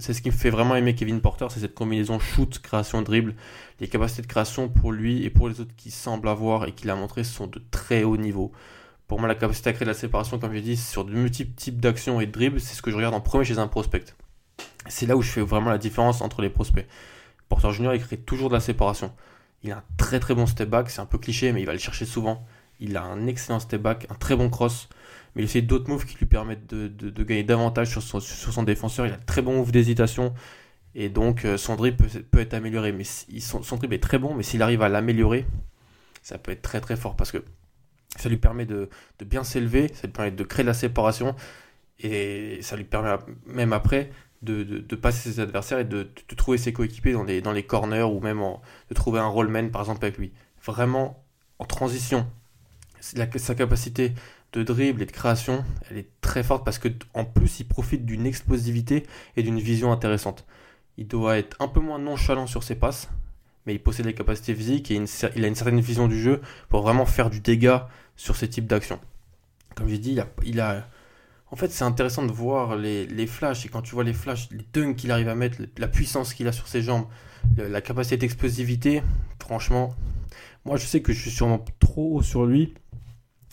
c'est 0.00 0.12
ce 0.12 0.20
qui 0.20 0.30
me 0.30 0.36
fait 0.36 0.50
vraiment 0.50 0.76
aimer 0.76 0.94
Kevin 0.94 1.22
Porter, 1.22 1.46
c'est 1.48 1.60
cette 1.60 1.74
combinaison 1.74 2.18
shoot, 2.18 2.58
création, 2.58 3.00
dribble. 3.00 3.34
Les 3.80 3.88
capacités 3.88 4.20
de 4.20 4.26
création 4.26 4.68
pour 4.68 4.92
lui 4.92 5.24
et 5.24 5.30
pour 5.30 5.48
les 5.48 5.60
autres 5.60 5.74
qui 5.76 5.90
semblent 5.90 6.28
avoir 6.28 6.66
et 6.66 6.72
qu'il 6.72 6.90
a 6.90 6.94
montré 6.94 7.24
sont 7.24 7.46
de 7.46 7.62
très 7.70 8.02
haut 8.04 8.18
niveau. 8.18 8.52
Pour 9.12 9.20
moi, 9.20 9.28
la 9.28 9.34
capacité 9.34 9.68
à 9.68 9.72
créer 9.74 9.84
de 9.84 9.90
la 9.90 9.94
séparation, 9.94 10.38
comme 10.38 10.54
j'ai 10.54 10.62
dit, 10.62 10.74
sur 10.74 11.04
de 11.04 11.12
multiples 11.12 11.54
types 11.54 11.78
d'actions 11.78 12.22
et 12.22 12.24
de 12.24 12.32
dribbles, 12.32 12.58
c'est 12.58 12.74
ce 12.74 12.80
que 12.80 12.90
je 12.90 12.96
regarde 12.96 13.12
en 13.12 13.20
premier 13.20 13.44
chez 13.44 13.58
un 13.58 13.68
prospect. 13.68 14.06
C'est 14.88 15.04
là 15.04 15.18
où 15.18 15.20
je 15.20 15.30
fais 15.30 15.42
vraiment 15.42 15.68
la 15.68 15.76
différence 15.76 16.22
entre 16.22 16.40
les 16.40 16.48
prospects. 16.48 16.86
Porteur 17.50 17.72
junior, 17.72 17.94
il 17.94 18.00
crée 18.00 18.16
toujours 18.16 18.48
de 18.48 18.54
la 18.54 18.60
séparation. 18.60 19.12
Il 19.62 19.72
a 19.72 19.76
un 19.76 19.84
très 19.98 20.18
très 20.18 20.34
bon 20.34 20.46
step 20.46 20.70
back, 20.70 20.88
c'est 20.88 21.02
un 21.02 21.04
peu 21.04 21.18
cliché, 21.18 21.52
mais 21.52 21.60
il 21.60 21.66
va 21.66 21.74
le 21.74 21.78
chercher 21.78 22.06
souvent. 22.06 22.46
Il 22.80 22.96
a 22.96 23.02
un 23.02 23.26
excellent 23.26 23.60
step 23.60 23.82
back, 23.82 24.06
un 24.08 24.14
très 24.14 24.34
bon 24.34 24.48
cross, 24.48 24.88
mais 25.34 25.42
il 25.42 25.44
essaie 25.44 25.60
d'autres 25.60 25.90
moves 25.90 26.06
qui 26.06 26.16
lui 26.16 26.24
permettent 26.24 26.66
de, 26.66 27.22
gagner 27.22 27.42
davantage 27.44 27.90
sur 27.90 28.22
son, 28.22 28.62
défenseur. 28.62 29.06
Il 29.06 29.12
a 29.12 29.16
un 29.16 29.26
très 29.26 29.42
bon 29.42 29.56
move 29.56 29.72
d'hésitation, 29.72 30.32
et 30.94 31.10
donc 31.10 31.44
euh, 31.44 31.58
son 31.58 31.76
dribble 31.76 32.06
peut, 32.30 32.40
être 32.40 32.54
amélioré. 32.54 32.92
Mais 32.92 33.04
son, 33.04 33.62
son 33.62 33.76
dribble 33.76 33.92
est 33.92 34.02
très 34.02 34.18
bon, 34.18 34.34
mais 34.34 34.42
s'il 34.42 34.62
arrive 34.62 34.80
à 34.80 34.88
l'améliorer, 34.88 35.44
ça 36.22 36.38
peut 36.38 36.52
être 36.52 36.62
très 36.62 36.80
très 36.80 36.96
fort 36.96 37.14
parce 37.14 37.30
que 37.30 37.44
ça 38.16 38.28
lui 38.28 38.36
permet 38.36 38.66
de, 38.66 38.88
bien 39.24 39.44
s'élever, 39.44 39.88
ça 39.94 40.06
lui 40.06 40.12
permet 40.12 40.30
de 40.30 40.44
créer 40.44 40.64
de 40.64 40.68
la 40.68 40.74
séparation, 40.74 41.34
et 42.00 42.58
ça 42.62 42.76
lui 42.76 42.84
permet 42.84 43.16
même 43.46 43.72
après 43.72 44.10
de, 44.42 44.94
passer 44.96 45.30
ses 45.30 45.40
adversaires 45.40 45.78
et 45.78 45.84
de, 45.84 46.08
trouver 46.36 46.58
ses 46.58 46.72
coéquipiers 46.72 47.12
dans 47.12 47.52
les, 47.52 47.62
corners 47.62 48.02
ou 48.02 48.20
même 48.20 48.42
de 48.88 48.94
trouver 48.94 49.20
un 49.20 49.26
rollman 49.26 49.70
par 49.70 49.82
exemple 49.82 50.04
avec 50.04 50.18
lui. 50.18 50.32
Vraiment 50.64 51.24
en 51.58 51.64
transition 51.64 52.26
sa 53.00 53.54
capacité 53.54 54.14
de 54.52 54.62
dribble 54.62 55.02
et 55.02 55.06
de 55.06 55.10
création, 55.10 55.64
elle 55.90 55.98
est 55.98 56.08
très 56.20 56.42
forte 56.42 56.64
parce 56.64 56.78
que 56.78 56.88
en 57.14 57.24
plus 57.24 57.60
il 57.60 57.64
profite 57.64 58.04
d'une 58.04 58.26
explosivité 58.26 59.06
et 59.36 59.42
d'une 59.42 59.58
vision 59.58 59.92
intéressante. 59.92 60.46
Il 60.98 61.08
doit 61.08 61.38
être 61.38 61.56
un 61.60 61.68
peu 61.68 61.80
moins 61.80 61.98
nonchalant 61.98 62.46
sur 62.46 62.62
ses 62.62 62.74
passes, 62.74 63.10
mais 63.66 63.74
il 63.74 63.82
possède 63.82 64.06
les 64.06 64.14
capacités 64.14 64.54
physiques 64.54 64.90
et 64.90 65.00
il 65.36 65.44
a 65.44 65.48
une 65.48 65.54
certaine 65.54 65.80
vision 65.80 66.08
du 66.08 66.20
jeu 66.20 66.40
pour 66.68 66.82
vraiment 66.82 67.06
faire 67.06 67.30
du 67.30 67.40
dégât 67.40 67.88
sur 68.16 68.36
ces 68.36 68.48
types 68.48 68.66
d'actions. 68.66 69.00
Comme 69.74 69.88
j'ai 69.88 69.98
dit, 69.98 70.18
il 70.44 70.60
a, 70.60 70.86
En 71.50 71.56
fait, 71.56 71.70
c'est 71.70 71.84
intéressant 71.84 72.24
de 72.24 72.32
voir 72.32 72.76
les, 72.76 73.26
flashs, 73.26 73.66
et 73.66 73.68
quand 73.68 73.82
tu 73.82 73.94
vois 73.94 74.04
les 74.04 74.12
flashs, 74.12 74.50
les 74.50 74.66
dunks 74.72 74.96
qu'il 74.96 75.10
arrive 75.10 75.28
à 75.28 75.34
mettre, 75.34 75.58
la 75.78 75.88
puissance 75.88 76.34
qu'il 76.34 76.48
a 76.48 76.52
sur 76.52 76.68
ses 76.68 76.82
jambes, 76.82 77.06
la 77.56 77.80
capacité 77.80 78.16
d'explosivité, 78.16 79.02
franchement, 79.40 79.94
moi 80.64 80.76
je 80.76 80.86
sais 80.86 81.02
que 81.02 81.12
je 81.12 81.20
suis 81.20 81.30
sûrement 81.30 81.64
trop 81.80 82.16
haut 82.16 82.22
sur 82.22 82.46
lui, 82.46 82.74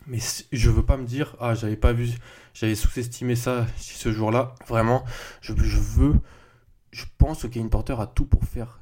mais 0.08 0.20
je 0.52 0.70
veux 0.70 0.84
pas 0.84 0.98
me 0.98 1.06
dire, 1.06 1.36
ah, 1.40 1.56
j'avais 1.56 1.76
pas 1.76 1.94
vu, 1.94 2.10
j'avais 2.54 2.76
sous-estimé 2.76 3.36
ça 3.36 3.68
ce 3.78 4.12
jour-là. 4.12 4.56
Vraiment, 4.68 5.04
je, 5.42 5.54
je, 5.56 5.78
veux, 5.78 6.16
je 6.92 7.06
pense 7.18 7.44
que 7.44 7.48
Kevin 7.48 7.70
Porter 7.70 7.96
a 8.00 8.08
tout 8.08 8.26
pour 8.26 8.44
faire 8.44 8.79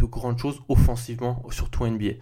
de 0.00 0.10
grandes 0.10 0.38
choses 0.38 0.60
offensivement, 0.68 1.42
surtout 1.50 1.86
NBA. 1.86 2.14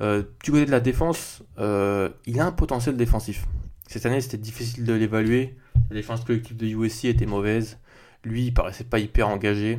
Euh, 0.00 0.22
du 0.44 0.50
côté 0.50 0.66
de 0.66 0.70
la 0.70 0.80
défense, 0.80 1.42
euh, 1.58 2.10
il 2.26 2.40
a 2.40 2.46
un 2.46 2.52
potentiel 2.52 2.96
défensif. 2.96 3.46
Cette 3.86 4.04
année, 4.06 4.20
c'était 4.20 4.38
difficile 4.38 4.84
de 4.84 4.92
l'évaluer. 4.92 5.56
La 5.90 5.96
défense 5.96 6.24
collective 6.24 6.56
de 6.56 6.66
USC 6.66 7.06
était 7.06 7.26
mauvaise. 7.26 7.78
Lui, 8.24 8.46
il 8.46 8.54
paraissait 8.54 8.84
pas 8.84 8.98
hyper 8.98 9.28
engagé. 9.28 9.78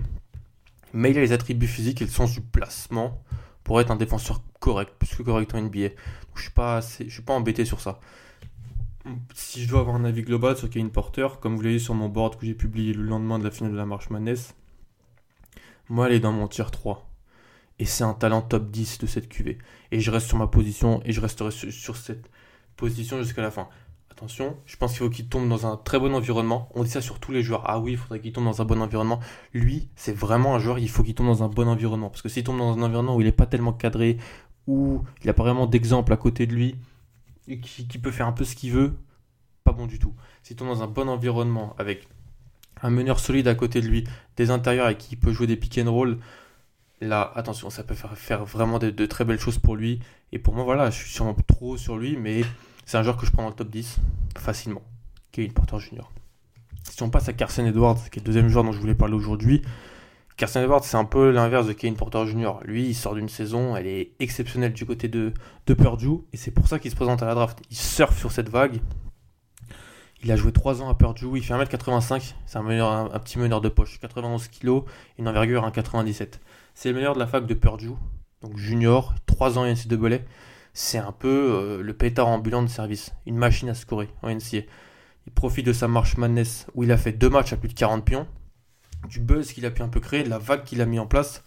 Mais 0.93 1.11
il 1.11 1.17
a 1.17 1.21
les 1.21 1.33
attributs 1.33 1.67
physiques 1.67 2.01
et 2.01 2.05
le 2.05 2.11
sens 2.11 2.31
du 2.31 2.41
placement 2.41 3.21
pour 3.63 3.81
être 3.81 3.91
un 3.91 3.97
défenseur 3.97 4.41
correct, 4.59 4.93
plus 4.97 5.15
que 5.15 5.23
correct 5.23 5.53
en 5.53 5.61
NBA. 5.61 5.89
je 6.35 6.41
suis 6.41 6.51
pas 6.51 6.79
je 6.79 7.09
suis 7.09 7.21
pas 7.21 7.33
embêté 7.33 7.65
sur 7.65 7.81
ça. 7.81 7.99
Si 9.33 9.63
je 9.63 9.69
dois 9.69 9.81
avoir 9.81 9.95
un 9.95 10.05
avis 10.05 10.21
global 10.21 10.57
sur 10.57 10.69
Kevin 10.69 10.89
Porter, 10.89 11.27
comme 11.41 11.55
vous 11.55 11.61
l'avez 11.61 11.79
sur 11.79 11.93
mon 11.93 12.09
board 12.09 12.37
que 12.37 12.45
j'ai 12.45 12.53
publié 12.53 12.93
le 12.93 13.03
lendemain 13.03 13.39
de 13.39 13.43
la 13.43 13.51
finale 13.51 13.73
de 13.73 13.77
la 13.77 13.85
Marche 13.85 14.09
Madness, 14.09 14.55
moi 15.89 16.07
elle 16.07 16.15
est 16.15 16.19
dans 16.19 16.31
mon 16.31 16.47
tier 16.47 16.65
3. 16.69 17.06
Et 17.79 17.85
c'est 17.85 18.03
un 18.03 18.13
talent 18.13 18.41
top 18.41 18.71
10 18.71 18.99
de 18.99 19.07
cette 19.07 19.29
QV. 19.29 19.57
Et 19.91 19.99
je 19.99 20.11
reste 20.11 20.27
sur 20.27 20.37
ma 20.37 20.47
position 20.47 21.01
et 21.05 21.11
je 21.11 21.21
resterai 21.21 21.51
sur 21.51 21.95
cette 21.95 22.29
position 22.75 23.21
jusqu'à 23.21 23.41
la 23.41 23.51
fin 23.51 23.69
attention, 24.17 24.57
je 24.65 24.75
pense 24.77 24.93
qu'il 24.93 24.99
faut 24.99 25.09
qu'il 25.11 25.27
tombe 25.27 25.47
dans 25.47 25.67
un 25.67 25.77
très 25.77 25.99
bon 25.99 26.13
environnement. 26.15 26.69
On 26.73 26.83
dit 26.83 26.89
ça 26.89 27.01
sur 27.01 27.19
tous 27.19 27.31
les 27.31 27.43
joueurs. 27.43 27.61
Ah 27.65 27.79
oui, 27.79 27.91
il 27.91 27.97
faudrait 27.97 28.19
qu'il 28.19 28.33
tombe 28.33 28.45
dans 28.45 28.63
un 28.63 28.65
bon 28.65 28.81
environnement. 28.81 29.19
Lui, 29.53 29.89
c'est 29.95 30.11
vraiment 30.11 30.55
un 30.55 30.59
joueur, 30.59 30.79
il 30.79 30.89
faut 30.89 31.03
qu'il 31.03 31.13
tombe 31.13 31.27
dans 31.27 31.43
un 31.43 31.47
bon 31.47 31.67
environnement. 31.67 32.09
Parce 32.09 32.23
que 32.23 32.29
s'il 32.29 32.43
tombe 32.43 32.57
dans 32.57 32.75
un 32.75 32.81
environnement 32.81 33.15
où 33.15 33.21
il 33.21 33.25
n'est 33.25 33.31
pas 33.31 33.45
tellement 33.45 33.73
cadré, 33.73 34.17
où 34.65 35.03
il 35.21 35.27
n'a 35.27 35.33
pas 35.33 35.43
vraiment 35.43 35.67
d'exemple 35.67 36.11
à 36.13 36.17
côté 36.17 36.47
de 36.47 36.53
lui, 36.53 36.75
et 37.47 37.59
qui, 37.59 37.85
peut 37.99 38.11
faire 38.11 38.27
un 38.27 38.31
peu 38.31 38.43
ce 38.43 38.55
qu'il 38.55 38.71
veut, 38.71 38.97
pas 39.63 39.71
bon 39.71 39.85
du 39.85 39.99
tout. 39.99 40.15
S'il 40.41 40.55
tombe 40.55 40.69
dans 40.69 40.81
un 40.81 40.87
bon 40.87 41.07
environnement, 41.07 41.75
avec 41.77 42.07
un 42.81 42.89
meneur 42.89 43.19
solide 43.19 43.47
à 43.47 43.53
côté 43.53 43.81
de 43.81 43.87
lui, 43.87 44.03
des 44.35 44.49
intérieurs 44.49 44.87
avec 44.87 44.97
qui 44.97 45.15
peut 45.15 45.31
jouer 45.31 45.45
des 45.45 45.57
pick 45.57 45.77
and 45.77 45.91
roll, 45.91 46.17
là, 47.01 47.31
attention, 47.35 47.69
ça 47.69 47.83
peut 47.83 47.95
faire, 47.95 48.45
vraiment 48.45 48.79
de, 48.79 49.05
très 49.05 49.25
belles 49.25 49.39
choses 49.39 49.59
pour 49.59 49.75
lui. 49.75 49.99
Et 50.31 50.39
pour 50.39 50.53
moi, 50.53 50.63
voilà, 50.63 50.89
je 50.89 50.97
suis 50.97 51.11
sûrement 51.11 51.35
trop 51.47 51.77
sur 51.77 51.97
lui, 51.97 52.17
mais 52.17 52.41
c'est 52.85 52.97
un 52.97 53.03
joueur 53.03 53.17
que 53.17 53.25
je 53.25 53.31
prends 53.31 53.43
dans 53.43 53.49
le 53.49 53.55
top 53.55 53.69
10 53.69 53.97
facilement, 54.37 54.83
Kevin 55.31 55.53
Porter 55.53 55.79
Junior. 55.79 56.11
Si 56.83 57.03
on 57.03 57.09
passe 57.09 57.29
à 57.29 57.33
Carson 57.33 57.65
Edwards, 57.65 58.09
qui 58.09 58.19
est 58.19 58.21
le 58.21 58.25
deuxième 58.25 58.49
joueur 58.49 58.63
dont 58.63 58.71
je 58.71 58.79
voulais 58.79 58.95
parler 58.95 59.13
aujourd'hui, 59.13 59.61
Carson 60.37 60.61
Edwards, 60.61 60.83
c'est 60.83 60.97
un 60.97 61.05
peu 61.05 61.31
l'inverse 61.31 61.67
de 61.67 61.73
Kevin 61.73 61.95
Porter 61.95 62.25
Jr. 62.27 62.59
Lui, 62.63 62.89
il 62.89 62.95
sort 62.95 63.15
d'une 63.15 63.27
saison, 63.27 63.75
elle 63.75 63.87
est 63.87 64.11
exceptionnelle 64.19 64.71
du 64.71 64.85
côté 64.85 65.07
de, 65.07 65.33
Purdue, 65.65 66.19
et 66.31 66.37
c'est 66.37 66.51
pour 66.51 66.67
ça 66.67 66.79
qu'il 66.79 66.91
se 66.91 66.95
présente 66.95 67.23
à 67.23 67.25
la 67.25 67.33
draft. 67.33 67.59
Il 67.71 67.77
surfe 67.77 68.17
sur 68.17 68.31
cette 68.31 68.49
vague. 68.49 68.79
Il 70.23 70.31
a 70.31 70.35
joué 70.35 70.51
3 70.51 70.81
ans 70.81 70.89
à 70.89 70.95
Purdue, 70.95 71.25
il 71.35 71.43
fait 71.43 71.53
1m85, 71.53 72.33
c'est 72.45 72.57
un, 72.57 73.19
petit 73.19 73.37
meneur 73.37 73.61
de 73.61 73.69
poche, 73.69 73.99
91 73.99 74.47
kg, 74.47 74.81
une 75.17 75.27
envergure 75.27 75.67
1,97. 75.67 76.39
C'est 76.79 76.89
le 76.89 76.93
meilleur 76.93 77.15
de 77.15 77.19
la 77.19 77.25
fac 77.25 77.47
de 77.47 77.55
Purdue, 77.55 77.95
donc 78.43 78.55
junior, 78.55 79.15
3 79.25 79.57
ans 79.57 79.65
NCAA 79.65 80.19
c'est 80.75 80.99
un 80.99 81.11
peu 81.11 81.27
euh, 81.27 81.81
le 81.81 81.93
pétard 81.95 82.27
ambulant 82.27 82.61
de 82.61 82.67
service, 82.67 83.15
une 83.25 83.35
machine 83.35 83.67
à 83.69 83.73
scorer 83.73 84.09
en 84.21 84.29
NCA. 84.29 84.59
Il 85.25 85.33
profite 85.33 85.65
de 85.65 85.73
sa 85.73 85.87
marche 85.87 86.17
madness 86.17 86.67
où 86.75 86.83
il 86.83 86.91
a 86.91 86.97
fait 86.97 87.13
deux 87.13 87.31
matchs 87.31 87.51
à 87.51 87.57
plus 87.57 87.69
de 87.69 87.73
40 87.73 88.05
pions, 88.05 88.27
du 89.09 89.19
buzz 89.19 89.53
qu'il 89.53 89.65
a 89.65 89.71
pu 89.71 89.81
un 89.81 89.87
peu 89.87 89.99
créer, 89.99 90.23
de 90.23 90.29
la 90.29 90.37
vague 90.37 90.65
qu'il 90.65 90.79
a 90.81 90.85
mis 90.85 90.99
en 90.99 91.07
place 91.07 91.43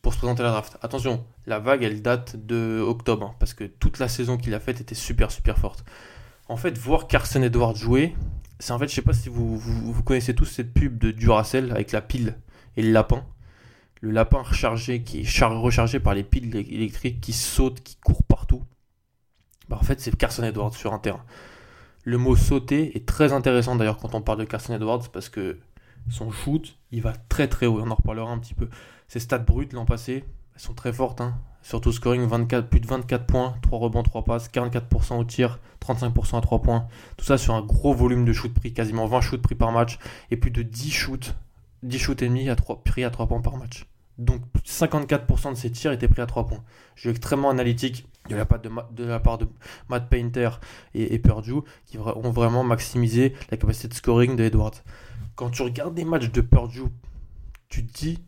pour 0.00 0.14
se 0.14 0.18
présenter 0.18 0.42
à 0.42 0.44
la 0.44 0.52
draft. 0.52 0.78
Attention, 0.80 1.24
la 1.46 1.58
vague 1.58 1.82
elle 1.82 2.00
date 2.00 2.36
de 2.36 2.80
octobre, 2.80 3.26
hein, 3.26 3.34
parce 3.40 3.54
que 3.54 3.64
toute 3.64 3.98
la 3.98 4.06
saison 4.06 4.36
qu'il 4.36 4.54
a 4.54 4.60
faite 4.60 4.80
était 4.80 4.94
super 4.94 5.32
super 5.32 5.58
forte. 5.58 5.84
En 6.46 6.56
fait, 6.56 6.78
voir 6.78 7.08
Carson 7.08 7.42
Edwards 7.42 7.74
jouer, 7.74 8.14
c'est 8.60 8.72
en 8.72 8.78
fait, 8.78 8.86
je 8.86 8.94
sais 8.94 9.02
pas 9.02 9.12
si 9.12 9.28
vous, 9.28 9.58
vous, 9.58 10.02
connaissez 10.04 10.36
tous 10.36 10.44
cette 10.44 10.72
pub 10.72 10.98
de 10.98 11.10
Duracell 11.10 11.72
avec 11.72 11.90
la 11.90 12.00
pile 12.00 12.38
et 12.76 12.82
le 12.82 12.92
lapin 12.92 13.26
le 14.00 14.10
lapin 14.10 14.42
rechargé 14.42 15.02
qui 15.02 15.20
est 15.20 15.44
rechargé 15.44 16.00
par 16.00 16.14
les 16.14 16.22
piles 16.22 16.54
électriques 16.54 17.20
qui 17.20 17.32
sautent, 17.32 17.82
qui 17.82 17.96
courent 17.96 18.22
partout. 18.22 18.62
Bah, 19.68 19.76
en 19.80 19.84
fait, 19.84 20.00
c'est 20.00 20.16
Carson 20.16 20.44
Edwards 20.44 20.74
sur 20.74 20.92
un 20.92 20.98
terrain. 20.98 21.24
Le 22.04 22.16
mot 22.16 22.36
sauter 22.36 22.96
est 22.96 23.06
très 23.06 23.32
intéressant 23.32 23.76
d'ailleurs 23.76 23.98
quand 23.98 24.14
on 24.14 24.22
parle 24.22 24.38
de 24.38 24.44
Carson 24.44 24.74
Edwards 24.74 25.10
parce 25.12 25.28
que 25.28 25.58
son 26.08 26.30
shoot, 26.30 26.76
il 26.90 27.02
va 27.02 27.12
très 27.28 27.48
très 27.48 27.66
haut. 27.66 27.80
On 27.80 27.90
en 27.90 27.94
reparlera 27.94 28.30
un 28.30 28.38
petit 28.38 28.54
peu. 28.54 28.68
Ses 29.08 29.20
stats 29.20 29.38
brutes 29.38 29.72
l'an 29.72 29.84
passé, 29.84 30.24
elles 30.54 30.60
sont 30.60 30.74
très 30.74 30.92
fortes. 30.92 31.20
Hein. 31.20 31.34
Surtout 31.62 31.92
scoring 31.92 32.26
24, 32.26 32.68
plus 32.68 32.80
de 32.80 32.86
24 32.86 33.26
points, 33.26 33.54
3 33.62 33.78
rebonds, 33.78 34.02
3 34.02 34.24
passes, 34.24 34.48
44% 34.48 35.18
au 35.18 35.24
tir, 35.24 35.58
35% 35.84 36.38
à 36.38 36.40
3 36.40 36.62
points. 36.62 36.86
Tout 37.16 37.24
ça 37.24 37.36
sur 37.36 37.54
un 37.54 37.62
gros 37.62 37.92
volume 37.92 38.24
de 38.24 38.32
shoot 38.32 38.54
pris, 38.54 38.72
quasiment 38.72 39.06
20 39.06 39.20
shoots 39.20 39.42
pris 39.42 39.54
par 39.54 39.72
match 39.72 39.98
et 40.30 40.36
plus 40.36 40.50
de 40.50 40.62
10 40.62 40.90
shoots 40.90 41.34
10 41.82 41.98
shoots 41.98 42.22
et 42.22 42.28
demi 42.28 42.48
à 42.48 42.56
3, 42.56 42.82
pris 42.82 43.04
à 43.04 43.10
3 43.10 43.26
points 43.26 43.40
par 43.40 43.56
match. 43.56 43.86
Donc 44.18 44.42
54% 44.66 45.52
de 45.52 45.54
ses 45.56 45.70
tirs 45.70 45.92
étaient 45.92 46.08
pris 46.08 46.22
à 46.22 46.26
3 46.26 46.46
points. 46.46 46.64
Jeu 46.96 47.10
extrêmement 47.10 47.50
analytique 47.50 48.06
de 48.28 48.34
la 48.36 48.44
part 48.44 48.60
de, 48.60 48.70
de, 48.92 49.04
la 49.04 49.20
part 49.20 49.38
de 49.38 49.48
Matt 49.88 50.08
Painter 50.08 50.50
et, 50.94 51.14
et, 51.14 51.18
Purdue 51.18 51.62
qui 51.86 51.98
ont 51.98 52.30
vraiment 52.30 52.64
maximisé 52.64 53.34
la 53.50 53.56
capacité 53.56 53.88
de 53.88 53.94
scoring 53.94 54.36
de 54.36 54.44
Edwards. 54.44 54.82
Quand 55.36 55.50
tu 55.50 55.62
regardes 55.62 55.94
des 55.94 56.04
matchs 56.04 56.30
de 56.30 56.40
Purdue, 56.40 56.90
tu 57.68 57.86
te 57.86 57.92
dis 57.92 58.18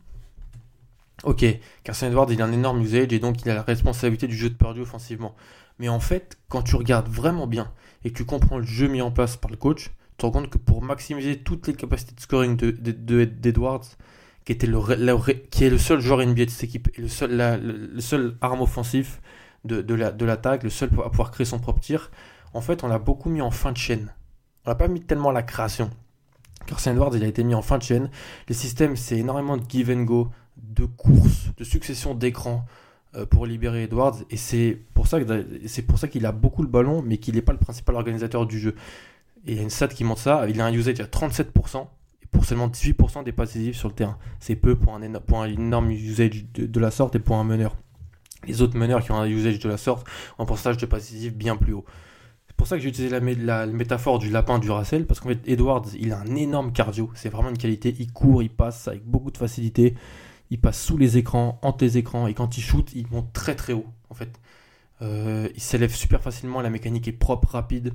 Ok, 1.24 1.44
Carson 1.84 2.06
Edwards 2.06 2.28
il 2.30 2.40
a 2.40 2.46
un 2.46 2.52
énorme 2.52 2.80
usage 2.80 3.12
et 3.12 3.18
donc 3.18 3.42
il 3.42 3.50
a 3.50 3.54
la 3.54 3.62
responsabilité 3.62 4.26
du 4.26 4.36
jeu 4.36 4.48
de 4.48 4.54
Purdue 4.54 4.80
offensivement. 4.80 5.34
Mais 5.78 5.88
en 5.88 6.00
fait, 6.00 6.38
quand 6.48 6.62
tu 6.62 6.76
regardes 6.76 7.08
vraiment 7.08 7.46
bien 7.46 7.72
et 8.04 8.10
que 8.10 8.16
tu 8.16 8.24
comprends 8.24 8.58
le 8.58 8.64
jeu 8.64 8.88
mis 8.88 9.02
en 9.02 9.10
place 9.10 9.36
par 9.36 9.50
le 9.50 9.56
coach, 9.56 9.90
te 10.20 10.26
rends 10.26 10.32
compte 10.32 10.50
que 10.50 10.58
pour 10.58 10.82
maximiser 10.82 11.38
toutes 11.38 11.66
les 11.66 11.74
capacités 11.74 12.14
de 12.14 12.20
scoring 12.20 12.56
d'Edwards, 12.56 13.86
qui, 14.44 14.52
était 14.52 14.66
le, 14.66 14.78
qui 15.50 15.64
est 15.64 15.70
le 15.70 15.78
seul 15.78 16.00
joueur 16.00 16.24
NBA 16.24 16.46
de 16.46 16.50
cette 16.50 16.64
équipe 16.64 16.88
et 16.96 17.02
le 17.02 17.08
seul, 17.08 17.36
le 17.94 18.00
seul 18.00 18.36
arme 18.40 18.60
offensif 18.60 19.20
de, 19.64 19.82
de 19.82 20.24
l'attaque, 20.24 20.62
le 20.62 20.70
seul 20.70 20.90
à 21.04 21.10
pouvoir 21.10 21.30
créer 21.30 21.44
son 21.44 21.58
propre 21.58 21.80
tir, 21.80 22.10
en 22.52 22.60
fait, 22.60 22.84
on 22.84 22.88
l'a 22.88 22.98
beaucoup 22.98 23.30
mis 23.30 23.42
en 23.42 23.50
fin 23.50 23.72
de 23.72 23.76
chaîne. 23.76 24.12
On 24.64 24.70
l'a 24.70 24.74
pas 24.74 24.88
mis 24.88 25.00
tellement 25.00 25.30
la 25.30 25.42
création. 25.42 25.90
Carson 26.66 26.92
Edwards, 26.92 27.12
il 27.14 27.24
a 27.24 27.26
été 27.26 27.44
mis 27.44 27.54
en 27.54 27.62
fin 27.62 27.78
de 27.78 27.82
chaîne. 27.82 28.10
Les 28.48 28.54
systèmes, 28.54 28.96
c'est 28.96 29.18
énormément 29.18 29.56
de 29.56 29.62
give 29.68 29.90
and 29.90 30.02
go, 30.02 30.30
de 30.56 30.84
course, 30.84 31.50
de 31.56 31.64
succession 31.64 32.14
d'écrans 32.14 32.64
euh, 33.14 33.24
pour 33.24 33.46
libérer 33.46 33.84
Edwards. 33.84 34.16
Et 34.30 34.36
c'est 34.36 34.78
pour 34.94 35.08
ça 35.08 35.18
qu'il 36.08 36.26
a 36.26 36.32
beaucoup 36.32 36.62
le 36.62 36.68
ballon, 36.68 37.02
mais 37.02 37.18
qu'il 37.18 37.36
n'est 37.36 37.42
pas 37.42 37.52
le 37.52 37.58
principal 37.58 37.94
organisateur 37.94 38.46
du 38.46 38.58
jeu. 38.58 38.74
Et 39.46 39.52
il 39.52 39.56
y 39.56 39.60
a 39.60 39.62
une 39.62 39.70
stat 39.70 39.88
qui 39.88 40.04
montre 40.04 40.20
ça. 40.20 40.48
Il 40.48 40.60
a 40.60 40.66
un 40.66 40.72
usage 40.72 41.00
à 41.00 41.04
37% 41.04 41.86
et 42.22 42.26
pour 42.26 42.44
seulement 42.44 42.68
18% 42.68 43.24
des 43.24 43.32
passes 43.32 43.56
sur 43.72 43.88
le 43.88 43.94
terrain. 43.94 44.18
C'est 44.38 44.56
peu 44.56 44.76
pour 44.76 44.94
un, 44.94 45.02
énorme 45.02 45.90
usage 45.90 46.44
de, 46.52 46.80
la 46.80 46.90
sorte 46.90 47.16
et 47.16 47.18
pour 47.18 47.36
un 47.36 47.44
meneur. 47.44 47.76
Les 48.46 48.62
autres 48.62 48.76
meneurs 48.76 49.02
qui 49.02 49.12
ont 49.12 49.18
un 49.18 49.26
usage 49.26 49.58
de 49.58 49.68
la 49.68 49.76
sorte 49.76 50.06
ont 50.38 50.42
un 50.42 50.46
pourcentage 50.46 50.78
de 50.78 50.86
passes 50.86 51.12
bien 51.12 51.56
plus 51.56 51.72
haut. 51.72 51.84
C'est 52.46 52.56
pour 52.56 52.66
ça 52.66 52.76
que 52.76 52.82
j'ai 52.82 52.90
utilisé 52.90 53.18
la, 53.18 53.66
métaphore 53.66 54.18
du 54.18 54.28
lapin 54.28 54.58
du 54.58 54.70
Racel, 54.70 55.06
parce 55.06 55.20
qu'en 55.20 55.30
fait, 55.30 55.40
Edwards, 55.46 55.86
il 55.98 56.12
a 56.12 56.20
un 56.20 56.36
énorme 56.36 56.72
cardio. 56.72 57.10
C'est 57.14 57.30
vraiment 57.30 57.48
une 57.48 57.58
qualité. 57.58 57.94
Il 57.98 58.12
court, 58.12 58.42
il 58.42 58.50
passe 58.50 58.88
avec 58.88 59.04
beaucoup 59.04 59.30
de 59.30 59.38
facilité. 59.38 59.94
Il 60.50 60.60
passe 60.60 60.82
sous 60.82 60.98
les 60.98 61.16
écrans, 61.16 61.58
entre 61.62 61.84
les 61.84 61.96
écrans, 61.96 62.26
et 62.26 62.34
quand 62.34 62.58
il 62.58 62.60
shoot, 62.60 62.90
il 62.94 63.06
monte 63.10 63.32
très 63.32 63.54
très 63.54 63.72
haut. 63.72 63.86
En 64.10 64.14
fait, 64.14 64.40
euh, 65.00 65.48
il 65.54 65.60
s'élève 65.60 65.94
super 65.94 66.20
facilement. 66.20 66.60
La 66.60 66.68
mécanique 66.68 67.08
est 67.08 67.12
propre, 67.12 67.52
rapide 67.52 67.94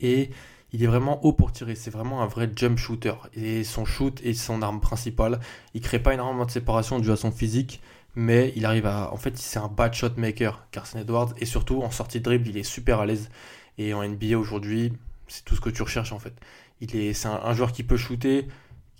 et 0.00 0.30
il 0.72 0.82
est 0.84 0.86
vraiment 0.86 1.24
haut 1.24 1.32
pour 1.32 1.52
tirer. 1.52 1.74
C'est 1.74 1.90
vraiment 1.90 2.22
un 2.22 2.26
vrai 2.26 2.50
jump 2.54 2.78
shooter. 2.78 3.14
Et 3.34 3.64
son 3.64 3.84
shoot 3.84 4.20
est 4.24 4.34
son 4.34 4.62
arme 4.62 4.80
principale. 4.80 5.40
Il 5.74 5.80
crée 5.80 5.98
pas 5.98 6.14
énormément 6.14 6.46
de 6.46 6.50
séparation 6.50 6.98
dû 6.98 7.10
à 7.10 7.16
son 7.16 7.32
physique, 7.32 7.80
mais 8.14 8.52
il 8.56 8.64
arrive 8.64 8.86
à. 8.86 9.12
En 9.12 9.16
fait, 9.16 9.36
c'est 9.36 9.58
un 9.58 9.68
bad 9.68 9.94
shot 9.94 10.10
maker, 10.16 10.66
Carson 10.70 10.98
Edwards. 10.98 11.32
Et 11.38 11.46
surtout, 11.46 11.82
en 11.82 11.90
sortie 11.90 12.18
de 12.18 12.24
dribble, 12.24 12.48
il 12.48 12.56
est 12.56 12.62
super 12.62 13.00
à 13.00 13.06
l'aise. 13.06 13.30
Et 13.78 13.94
en 13.94 14.06
NBA 14.06 14.38
aujourd'hui, 14.38 14.92
c'est 15.28 15.44
tout 15.44 15.54
ce 15.54 15.60
que 15.60 15.70
tu 15.70 15.82
recherches 15.82 16.12
en 16.12 16.18
fait. 16.18 16.34
Est, 16.80 17.12
c'est 17.12 17.28
un, 17.28 17.52
joueur 17.52 17.72
qui 17.72 17.82
peut 17.82 17.96
shooter, 17.96 18.46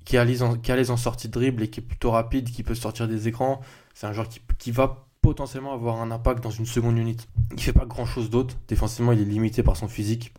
qui 0.05 0.17
est, 0.17 0.19
à 0.19 0.25
l'aise 0.25 0.43
en, 0.91 0.97
sortie 0.97 1.29
de 1.29 1.33
dribble 1.33 1.63
et 1.63 1.69
qui 1.69 1.81
est 1.81 1.83
plutôt 1.83 2.11
rapide, 2.11 2.51
qui 2.51 2.63
peut 2.63 2.75
sortir 2.75 3.09
des 3.09 3.29
écrans. 3.29 3.61
C'est 3.95 4.07
un 4.07 4.13
joueur 4.13 4.29
qui, 4.29 4.41
qui 4.59 4.71
va 4.71 5.07
potentiellement 5.23 5.73
avoir 5.73 6.01
un 6.01 6.11
impact 6.11 6.43
dans 6.43 6.51
une 6.51 6.67
seconde 6.67 6.99
unité. 6.99 7.25
Il 7.53 7.61
fait 7.61 7.73
pas 7.73 7.87
grand 7.87 8.07
chose 8.07 8.31
d'autre. 8.31 8.57
Défensivement, 8.69 9.13
il 9.13 9.21
est 9.21 9.25
limité 9.25 9.63
par 9.63 9.77
son 9.77 9.89
physique. 9.89 10.33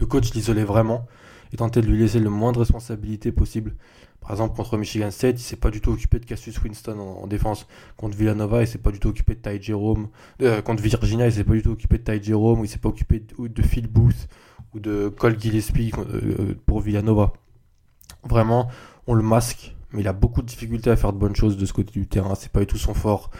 Le 0.00 0.06
coach 0.06 0.32
l'isolait 0.32 0.64
vraiment 0.64 1.06
et 1.52 1.56
tentait 1.56 1.82
de 1.82 1.86
lui 1.86 1.98
laisser 1.98 2.18
le 2.20 2.30
moins 2.30 2.52
de 2.52 2.58
responsabilité 2.58 3.32
possible. 3.32 3.74
Par 4.20 4.32
exemple, 4.32 4.54
contre 4.56 4.76
Michigan 4.76 5.10
State, 5.10 5.40
il 5.40 5.42
s'est 5.42 5.56
pas 5.56 5.70
du 5.70 5.80
tout 5.80 5.90
occupé 5.90 6.18
de 6.18 6.24
Cassius 6.24 6.60
Winston 6.62 6.98
en, 6.98 7.26
défense. 7.26 7.66
Contre 7.96 8.16
Villanova, 8.16 8.62
il 8.62 8.68
s'est 8.68 8.78
pas 8.78 8.90
du 8.90 9.00
tout 9.00 9.08
occupé 9.08 9.34
de 9.34 9.40
Ty 9.40 9.60
Jerome. 9.60 10.08
Euh, 10.42 10.62
contre 10.62 10.82
Virginia, 10.82 11.26
il 11.26 11.32
s'est 11.32 11.44
pas 11.44 11.54
du 11.54 11.62
tout 11.62 11.70
occupé 11.70 11.98
de 11.98 12.02
Ty 12.02 12.22
Jerome, 12.22 12.60
il 12.64 12.68
s'est 12.68 12.78
pas 12.78 12.88
occupé 12.88 13.24
de, 13.38 13.62
Phil 13.62 13.88
Booth 13.88 14.28
ou 14.74 14.80
de 14.80 15.08
Cole 15.08 15.40
Gillespie 15.40 15.92
euh, 15.98 16.54
pour 16.66 16.80
Villanova. 16.80 17.32
Vraiment, 18.24 18.68
on 19.06 19.14
le 19.14 19.22
masque, 19.22 19.74
mais 19.92 20.02
il 20.02 20.08
a 20.08 20.12
beaucoup 20.12 20.42
de 20.42 20.46
difficultés 20.46 20.90
à 20.90 20.96
faire 20.96 21.12
de 21.12 21.18
bonnes 21.18 21.36
choses 21.36 21.56
de 21.56 21.64
ce 21.64 21.72
côté 21.72 21.92
du 21.92 22.06
terrain. 22.06 22.34
C'est 22.34 22.52
pas 22.52 22.60
du 22.60 22.66
tout 22.66 22.78
son 22.78 22.94
fort. 22.94 23.30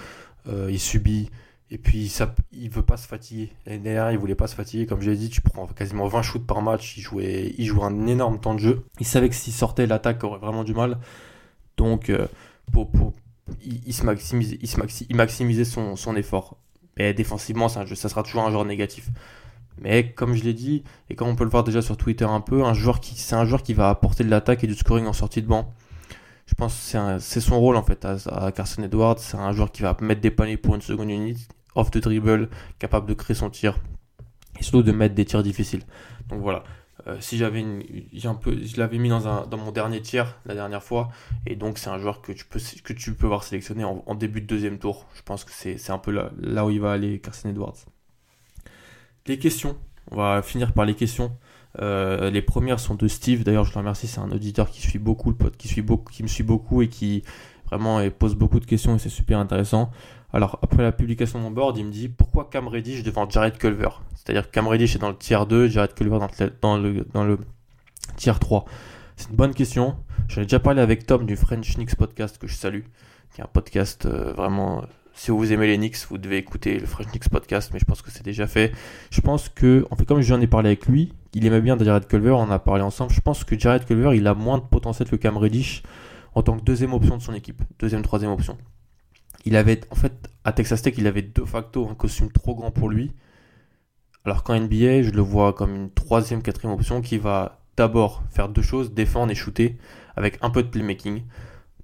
Euh, 0.49 0.69
il 0.71 0.81
subit. 0.81 1.31
Et 1.73 1.79
puis, 1.79 2.09
ça, 2.09 2.35
il 2.53 2.69
veut 2.69 2.83
pas 2.83 2.97
se 2.97 3.07
fatiguer. 3.07 3.53
L'année 3.65 3.79
dernière, 3.79 4.11
il 4.11 4.19
voulait 4.19 4.35
pas 4.35 4.49
se 4.49 4.57
fatiguer. 4.57 4.87
Comme 4.87 5.01
je 5.01 5.11
l'ai 5.11 5.17
dit, 5.17 5.31
tu 5.31 5.41
prends 5.41 5.67
quasiment 5.69 6.09
20 6.09 6.23
shoots 6.23 6.47
par 6.47 6.63
match. 6.63 6.97
Il 6.97 7.01
jouait, 7.01 7.55
il 7.59 7.71
un 7.81 8.07
énorme 8.09 8.41
temps 8.41 8.55
de 8.55 8.59
jeu. 8.59 8.85
Il 8.99 9.07
savait 9.07 9.29
que 9.29 9.37
s'il 9.37 9.53
sortait, 9.53 9.87
l'attaque 9.87 10.25
aurait 10.25 10.41
vraiment 10.41 10.65
du 10.65 10.75
mal. 10.75 10.99
Donc, 11.77 12.11
euh, 12.11 12.27
pour, 12.73 12.91
pour, 12.91 13.13
il, 13.63 13.93
se 13.95 14.05
maximisait, 14.05 14.59
il, 14.61 14.69
se 14.69 14.79
il 15.09 15.17
maximisait 15.17 15.65
son, 15.65 15.97
son 15.97 16.17
effort. 16.17 16.57
Mais 16.99 17.15
défensivement, 17.15 17.69
ça, 17.69 17.87
sera 17.87 18.23
toujours 18.23 18.43
un 18.43 18.51
joueur 18.51 18.65
négatif. 18.65 19.09
Mais 19.79 20.13
comme 20.13 20.35
je 20.35 20.45
l'ai 20.45 20.55
dit, 20.55 20.83
et 21.09 21.15
comme 21.15 21.29
on 21.29 21.37
peut 21.37 21.45
le 21.45 21.51
voir 21.51 21.65
déjà 21.65 21.81
sur 21.81 21.97
Twitter 21.97 22.25
un 22.25 22.41
peu, 22.41 22.65
un 22.65 22.75
joueur 22.75 23.01
qui, 23.01 23.17
c'est 23.17 23.35
un 23.35 23.45
joueur 23.45 23.63
qui 23.63 23.75
va 23.75 23.89
apporter 23.89 24.25
de 24.25 24.29
l'attaque 24.29 24.65
et 24.65 24.67
du 24.67 24.75
scoring 24.75 25.07
en 25.07 25.13
sortie 25.13 25.41
de 25.41 25.47
banc. 25.47 25.73
Je 26.47 26.55
pense 26.55 26.93
que 26.93 27.19
c'est, 27.21 27.41
son 27.41 27.61
rôle 27.61 27.77
en 27.77 27.83
fait 27.83 28.05
à, 28.05 28.53
Carson 28.53 28.83
Edwards. 28.83 29.19
C'est 29.19 29.37
un 29.37 29.53
joueur 29.53 29.71
qui 29.71 29.83
va 29.83 29.97
mettre 30.01 30.21
des 30.21 30.33
paniers 30.33 30.57
pour 30.57 30.75
une 30.75 30.81
seconde 30.83 31.09
unité, 31.09 31.41
off 31.75 31.91
the 31.91 31.99
dribble, 31.99 32.49
capable 32.79 33.09
de 33.09 33.15
créer 33.15 33.35
son 33.35 33.51
tir 33.51 33.79
et 34.59 34.63
surtout 34.63 34.83
de 34.83 34.93
mettre 34.93 35.15
des 35.15 35.25
tirs 35.25 35.43
difficiles. 35.43 35.83
Donc 36.29 36.41
voilà. 36.41 36.65
Euh, 37.07 37.17
si 37.21 37.39
j'avais 37.39 37.65
un 38.25 38.35
peu, 38.35 38.59
je 38.63 38.77
l'avais 38.77 38.99
mis 38.99 39.09
dans, 39.09 39.27
un, 39.27 39.47
dans 39.47 39.57
mon 39.57 39.73
dernier 39.73 40.03
tir 40.03 40.37
la 40.45 40.55
dernière 40.55 40.83
fois, 40.83 41.09
et 41.47 41.57
donc 41.57 41.79
c'est 41.79 41.89
un 41.89 41.99
joueur 41.99 42.21
que 42.21 42.33
tu 42.33 42.45
peux, 42.45 42.61
que 42.85 42.93
tu 42.93 43.15
peux 43.15 43.27
voir 43.27 43.43
sélectionné 43.43 43.85
en, 43.85 44.15
début 44.15 44.43
de 44.43 44.47
deuxième 44.47 44.79
tour. 44.79 45.07
Je 45.15 45.23
pense 45.23 45.45
que 45.45 45.51
c'est, 45.53 45.79
c'est 45.79 45.93
un 45.93 45.99
peu 45.99 46.11
là, 46.11 46.31
là 46.39 46.67
où 46.67 46.71
il 46.71 46.81
va 46.81 46.93
aller 46.93 47.19
Carson 47.19 47.49
Edwards. 47.49 47.77
Les 49.27 49.39
questions. 49.39 49.77
On 50.11 50.17
va 50.17 50.43
finir 50.43 50.73
par 50.73 50.85
les 50.85 50.95
questions. 50.95 51.33
Euh, 51.81 52.31
les 52.31 52.43
premières 52.43 52.81
sont 52.81 52.97
de 52.97 53.07
Steve. 53.07 53.45
D'ailleurs, 53.45 53.65
je 53.65 53.73
le 53.73 53.79
remercie. 53.79 54.09
C'est 54.09 54.21
un 54.21 54.31
auditeur 54.33 54.71
qui 54.71 54.81
suit 54.81 54.99
beaucoup 54.99 55.31
le 55.31 55.37
pote, 55.37 55.57
qui 55.57 55.69
suit 55.69 55.83
beaucoup, 55.83 56.13
qui 56.13 56.23
me 56.23 56.29
suit 56.29 56.43
beaucoup 56.43 56.83
et 56.83 56.89
qui 56.89 57.23
vraiment 57.67 58.01
pose 58.11 58.35
beaucoup 58.35 58.59
de 58.59 58.67
questions 58.67 58.97
et 58.97 58.99
c'est 58.99 59.09
super 59.09 59.39
intéressant. 59.39 59.91
Alors 60.33 60.59
après 60.63 60.83
la 60.83 60.93
publication 60.93 61.39
de 61.39 61.45
mon 61.45 61.51
board, 61.51 61.77
il 61.77 61.87
me 61.87 61.91
dit 61.91 62.09
pourquoi 62.09 62.49
Cam 62.51 62.69
Reddish 62.69 63.03
devant 63.03 63.29
Jared 63.29 63.59
Culver? 63.59 63.89
C'est-à-dire 64.15 64.47
que 64.47 64.53
Cam 64.53 64.69
Reddish 64.69 64.95
est 64.95 64.99
dans 64.99 65.09
le 65.09 65.17
tiers 65.17 65.47
2, 65.47 65.69
Jared 65.69 65.95
Culver 65.95 66.19
dans 66.63 66.77
le, 66.77 67.39
tiers 68.17 68.39
3. 68.39 68.65
C'est 69.17 69.31
une 69.31 69.37
bonne 69.37 69.55
question. 69.55 69.97
J'en 70.29 70.43
ai 70.43 70.45
déjà 70.45 70.61
parlé 70.61 70.81
avec 70.81 71.07
Tom 71.07 71.27
du 71.27 71.37
French 71.37 71.75
Knicks 71.75 71.97
podcast 71.97 72.39
que 72.39 72.47
je 72.47 72.55
salue, 72.55 72.83
qui 73.35 73.41
est 73.41 73.45
un 73.45 73.51
podcast 73.53 74.07
euh, 74.07 74.33
vraiment 74.33 74.85
si 75.21 75.31
vous 75.31 75.53
aimez 75.53 75.67
les 75.67 75.77
Knicks, 75.77 75.99
vous 76.09 76.17
devez 76.17 76.39
écouter 76.39 76.79
le 76.79 76.87
French 76.87 77.09
Knicks 77.09 77.29
podcast, 77.29 77.71
mais 77.75 77.79
je 77.79 77.85
pense 77.85 78.01
que 78.01 78.11
c'est 78.11 78.25
déjà 78.25 78.47
fait. 78.47 78.73
Je 79.11 79.21
pense 79.21 79.51
que, 79.51 79.87
en 79.91 79.97
fait, 79.97 80.07
comme 80.07 80.23
j'en 80.23 80.41
ai 80.41 80.47
parlé 80.47 80.69
avec 80.69 80.87
lui, 80.87 81.13
il 81.35 81.45
aimait 81.45 81.61
bien 81.61 81.77
Jared 81.79 82.07
Culver, 82.07 82.31
on 82.31 82.51
a 82.51 82.59
parlé 82.59 82.83
ensemble. 82.83 83.13
Je 83.13 83.21
pense 83.21 83.45
que 83.45 83.59
Jared 83.59 83.85
Culver, 83.85 84.17
il 84.17 84.27
a 84.27 84.35
moins 84.35 84.57
de 84.57 84.63
potentiel 84.63 85.11
que 85.11 85.17
Cam 85.17 85.37
Reddish 85.37 85.83
en 86.35 86.43
tant 86.43 86.57
que 86.57 86.65
deuxième 86.65 86.95
option 86.95 87.19
de 87.19 87.23
son 87.23 87.35
équipe, 87.35 87.63
deuxième, 87.79 88.03
troisième 88.03 88.31
option. 88.31 88.57
Il 89.45 89.57
avait, 89.57 89.81
en 89.91 89.95
fait, 89.95 90.31
à 90.45 90.53
Texas 90.53 90.83
Tech, 90.83 90.95
il 90.99 91.07
avait 91.07 91.23
de 91.23 91.45
facto 91.45 91.89
un 91.89 91.95
costume 91.95 92.31
trop 92.31 92.55
grand 92.55 92.71
pour 92.71 92.89
lui. 92.89 93.13
Alors 94.25 94.43
qu'en 94.43 94.59
NBA, 94.59 95.03
je 95.03 95.11
le 95.11 95.23
vois 95.23 95.53
comme 95.53 95.75
une 95.75 95.91
troisième, 95.91 96.43
quatrième 96.43 96.75
option 96.75 97.01
qui 97.01 97.19
va 97.19 97.63
d'abord 97.77 98.23
faire 98.31 98.49
deux 98.49 98.63
choses, 98.63 98.93
défendre 98.93 99.33
et 99.33 99.35
shooter 99.35 99.79
avec 100.17 100.39
un 100.43 100.51
peu 100.51 100.63
de 100.63 100.69
playmaking. 100.69 101.23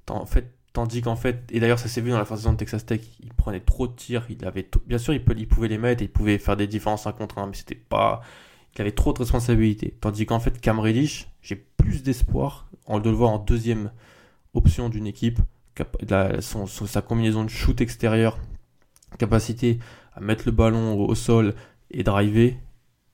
En 0.09 0.27
fait, 0.27 0.57
Tandis 0.77 1.01
qu'en 1.01 1.17
fait, 1.17 1.43
et 1.53 1.59
d'ailleurs 1.59 1.79
ça 1.79 1.89
s'est 1.89 2.03
vu 2.03 2.11
dans 2.11 2.19
la 2.19 2.27
phase 2.27 2.45
de 2.45 2.55
Texas 2.55 2.85
Tech, 2.85 3.01
il 3.21 3.33
prenait 3.33 3.61
trop 3.61 3.87
de 3.87 3.95
tirs, 3.95 4.27
il 4.29 4.45
avait 4.45 4.69
bien 4.85 4.99
sûr 4.99 5.15
il, 5.15 5.49
pouvait 5.49 5.69
les 5.69 5.79
mettre, 5.79 6.03
il 6.03 6.11
pouvait 6.11 6.37
faire 6.37 6.55
des 6.55 6.67
différences 6.67 7.07
1 7.07 7.13
contre 7.13 7.39
1, 7.39 7.47
mais 7.47 7.55
c'était 7.55 7.75
pas, 7.75 8.21
il 8.75 8.83
avait 8.83 8.93
trop 8.93 9.15
de 9.15 9.21
responsabilités. 9.21 9.97
Tandis 10.03 10.27
qu'en 10.27 10.39
fait 10.39 10.61
Cam 10.61 10.79
Reddish, 10.79 11.31
j'ai 11.41 11.57
plus 11.57 12.03
d'espoir 12.03 12.69
en 12.85 12.99
le 12.99 13.09
voir 13.09 13.31
en 13.31 13.39
deuxième 13.39 13.91
option 14.53 14.91
d'une 14.91 15.07
équipe, 15.07 15.41
sa 16.41 17.03
combinaison 17.03 17.45
de 17.45 17.51
shoot 17.51 17.81
extérieur, 17.81 18.39
capacité 19.19 19.79
à 20.15 20.21
mettre 20.21 20.45
le 20.47 20.53
ballon 20.53 20.99
au, 20.99 21.15
sol 21.15 21.55
et 21.91 22.03
driver 22.03 22.57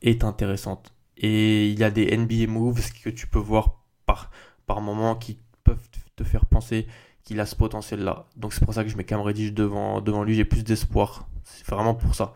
est 0.02 0.24
intéressante. 0.24 0.92
Et 1.16 1.68
il 1.68 1.78
y 1.78 1.84
a 1.84 1.90
des 1.90 2.16
NBA 2.16 2.50
moves 2.50 2.80
que 3.04 3.10
tu 3.10 3.26
peux 3.26 3.38
voir 3.38 3.82
par, 4.06 4.30
par 4.66 4.80
moment 4.80 5.14
qui 5.14 5.38
peuvent 5.64 5.88
te 6.16 6.24
faire 6.24 6.46
penser 6.46 6.86
qu'il 7.24 7.40
a 7.40 7.46
ce 7.46 7.54
potentiel-là. 7.56 8.26
Donc 8.36 8.52
c'est 8.52 8.64
pour 8.64 8.74
ça 8.74 8.82
que 8.84 8.90
je 8.90 8.96
mets 8.96 9.04
Cam 9.04 9.20
Reddish 9.20 9.52
devant, 9.52 10.00
devant 10.00 10.24
lui, 10.24 10.34
j'ai 10.34 10.44
plus 10.44 10.64
d'espoir. 10.64 11.28
C'est 11.44 11.66
vraiment 11.66 11.94
pour 11.94 12.14
ça. 12.14 12.34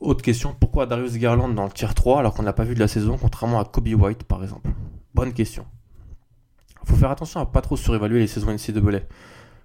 Autre 0.00 0.22
question, 0.22 0.56
pourquoi 0.58 0.86
Darius 0.86 1.16
Garland 1.16 1.50
dans 1.50 1.64
le 1.64 1.70
tier 1.70 1.88
3 1.94 2.18
alors 2.18 2.34
qu'on 2.34 2.42
n'a 2.42 2.52
pas 2.52 2.64
vu 2.64 2.74
de 2.74 2.80
la 2.80 2.88
saison, 2.88 3.18
contrairement 3.18 3.60
à 3.60 3.64
Kobe 3.64 3.88
White 3.88 4.24
par 4.24 4.42
exemple? 4.42 4.70
Bonne 5.14 5.32
question. 5.32 5.66
Faut 6.84 6.96
faire 6.96 7.10
attention 7.10 7.40
à 7.40 7.46
pas 7.46 7.60
trop 7.60 7.76
surévaluer 7.76 8.18
les 8.20 8.26
saisons 8.26 8.52
NCAA 8.52 9.00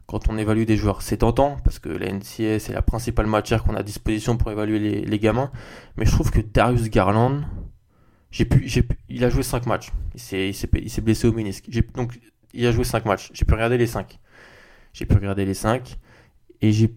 quand 0.06 0.30
on 0.30 0.38
évalue 0.38 0.64
des 0.64 0.78
joueurs. 0.78 1.02
C'est 1.02 1.18
tentant 1.18 1.58
parce 1.64 1.80
que 1.80 1.90
la 1.90 2.12
NCA 2.12 2.60
c'est 2.60 2.74
la 2.74 2.82
principale 2.82 3.28
matière 3.28 3.64
qu'on 3.64 3.76
a 3.76 3.80
à 3.80 3.84
disposition 3.84 4.38
pour 4.38 4.52
évaluer 4.52 4.80
les, 4.80 5.20
gamins, 5.20 5.52
mais 5.98 6.06
je 6.06 6.12
trouve 6.12 6.32
que 6.32 6.42
Darius 6.42 6.90
Garland, 6.90 7.42
j'ai 8.32 8.46
pu, 8.46 8.70
il 9.10 9.24
a 9.24 9.30
joué 9.30 9.44
5 9.44 9.66
matchs, 9.66 9.92
il 10.16 10.54
s'est 10.54 11.02
blessé 11.02 11.28
au 11.28 11.34
ménisque. 11.34 11.70
Donc 11.96 12.20
il 12.54 12.66
a 12.66 12.72
joué 12.72 12.84
5 12.84 13.06
matchs. 13.06 13.30
J'ai 13.34 13.46
pu 13.46 13.54
regarder 13.54 13.78
les 13.78 13.88
5. 13.88 14.20
J'ai 14.94 15.06
pu 15.06 15.16
regarder 15.16 15.46
les 15.46 15.54
5. 15.54 15.98
Et 16.62 16.72
j'ai 16.72 16.96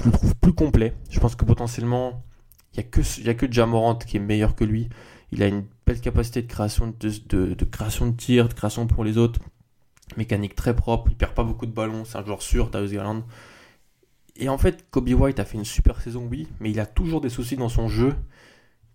je 0.00 0.06
le 0.06 0.12
trouve 0.12 0.34
plus 0.36 0.52
complet. 0.52 0.94
Je 1.10 1.20
pense 1.20 1.36
que 1.36 1.44
potentiellement, 1.44 2.24
il 2.72 2.80
n'y 2.80 2.84
a, 2.84 2.88
que, 2.88 3.20
y 3.20 3.28
a 3.28 3.34
que 3.34 3.50
Jamorant 3.50 3.96
qui 3.96 4.16
est 4.16 4.20
meilleur 4.20 4.54
que 4.54 4.64
lui. 4.64 4.88
Il 5.32 5.42
a 5.42 5.46
une 5.46 5.64
belle 5.86 6.00
capacité 6.00 6.42
de 6.42 6.46
création 6.46 6.94
de, 6.98 7.54
de, 7.54 7.64
création 7.64 8.06
de 8.06 8.16
tir, 8.16 8.48
de 8.48 8.54
création 8.54 8.86
pour 8.86 9.04
les 9.04 9.18
autres. 9.18 9.40
Mécanique 10.16 10.54
très 10.54 10.74
propre. 10.76 11.10
Il 11.10 11.16
perd 11.16 11.32
pas 11.32 11.44
beaucoup 11.44 11.66
de 11.66 11.72
ballons. 11.72 12.04
C'est 12.04 12.18
un 12.18 12.24
joueur 12.24 12.42
sûr, 12.42 12.70
Darius 12.70 12.92
Garland. 12.92 13.22
Et 14.36 14.48
en 14.48 14.58
fait, 14.58 14.86
Kobe 14.90 15.08
White 15.08 15.38
a 15.38 15.44
fait 15.44 15.56
une 15.56 15.64
super 15.64 16.00
saison, 16.00 16.26
oui, 16.28 16.48
mais 16.58 16.70
il 16.70 16.80
a 16.80 16.86
toujours 16.86 17.20
des 17.20 17.28
soucis 17.28 17.56
dans 17.56 17.68
son 17.68 17.88
jeu 17.88 18.14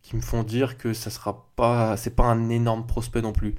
qui 0.01 0.15
me 0.15 0.21
font 0.21 0.43
dire 0.43 0.77
que 0.77 0.93
ça 0.93 1.09
sera 1.09 1.49
pas, 1.55 1.95
c'est 1.97 2.15
pas 2.15 2.25
un 2.25 2.49
énorme 2.49 2.85
prospect 2.85 3.21
non 3.21 3.31
plus. 3.31 3.55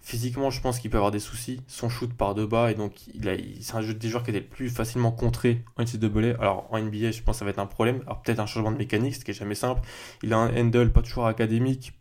Physiquement, 0.00 0.50
je 0.50 0.60
pense 0.60 0.80
qu'il 0.80 0.90
peut 0.90 0.96
avoir 0.96 1.12
des 1.12 1.20
soucis. 1.20 1.60
Son 1.68 1.88
shoot 1.88 2.12
par 2.12 2.34
de 2.34 2.44
bas, 2.44 2.72
et 2.72 2.74
donc 2.74 3.06
il 3.14 3.28
a, 3.28 3.36
c'est 3.60 3.76
un 3.76 3.82
jeu 3.82 3.94
des 3.94 4.08
joueurs 4.08 4.24
qui 4.24 4.32
est 4.32 4.40
plus 4.40 4.68
facilement 4.68 5.12
contré 5.12 5.64
en 5.76 5.84
NCAA. 5.84 6.40
Alors 6.40 6.66
en 6.70 6.80
NBA, 6.80 7.12
je 7.12 7.22
pense 7.22 7.36
que 7.36 7.38
ça 7.38 7.44
va 7.44 7.52
être 7.52 7.60
un 7.60 7.66
problème. 7.66 8.02
Alors 8.02 8.20
peut-être 8.20 8.40
un 8.40 8.46
changement 8.46 8.72
de 8.72 8.78
mécanique, 8.78 9.14
ce 9.14 9.24
qui 9.24 9.30
est 9.30 9.34
jamais 9.34 9.54
simple. 9.54 9.80
Il 10.22 10.32
a 10.32 10.38
un 10.38 10.56
handle 10.56 10.90
pas 10.90 11.02
toujours 11.02 11.26
académique. 11.26 11.92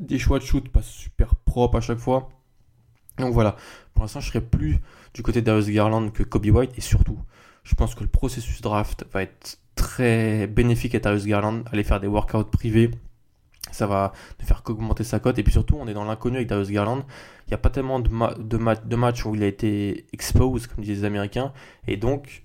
Des 0.00 0.18
choix 0.18 0.38
de 0.38 0.44
shoot 0.44 0.68
pas 0.68 0.82
super 0.82 1.36
propres 1.36 1.78
à 1.78 1.80
chaque 1.80 1.98
fois. 1.98 2.30
Donc 3.18 3.32
voilà, 3.32 3.56
pour 3.94 4.02
l'instant, 4.02 4.20
je 4.20 4.28
serais 4.28 4.40
plus 4.40 4.78
du 5.14 5.22
côté 5.22 5.42
d'Arius 5.42 5.68
Garland 5.68 6.10
que 6.10 6.22
Kobe 6.22 6.46
White. 6.46 6.72
Et 6.76 6.80
surtout, 6.80 7.18
je 7.62 7.74
pense 7.74 7.94
que 7.94 8.02
le 8.02 8.08
processus 8.08 8.60
draft 8.60 9.04
va 9.12 9.22
être 9.22 9.58
très 9.74 10.46
bénéfique 10.46 10.94
à 10.94 11.00
Darius 11.00 11.26
Garland. 11.26 11.62
Aller 11.70 11.84
faire 11.84 12.00
des 12.00 12.06
workouts 12.06 12.44
privés 12.44 12.90
ça 13.72 13.86
va 13.86 14.12
ne 14.40 14.44
faire 14.44 14.62
qu'augmenter 14.62 15.04
sa 15.04 15.18
cote. 15.20 15.38
Et 15.38 15.42
puis 15.42 15.52
surtout, 15.52 15.76
on 15.78 15.86
est 15.86 15.94
dans 15.94 16.04
l'inconnu 16.04 16.36
avec 16.36 16.48
Darius 16.48 16.70
Garland. 16.70 17.04
Il 17.46 17.50
n'y 17.50 17.54
a 17.54 17.58
pas 17.58 17.70
tellement 17.70 18.00
de, 18.00 18.96
matchs 18.96 19.24
où 19.26 19.34
il 19.34 19.42
a 19.42 19.46
été 19.46 20.06
exposed, 20.12 20.66
comme 20.66 20.84
disent 20.84 21.00
les 21.00 21.04
Américains. 21.04 21.52
Et 21.86 21.96
donc, 21.96 22.44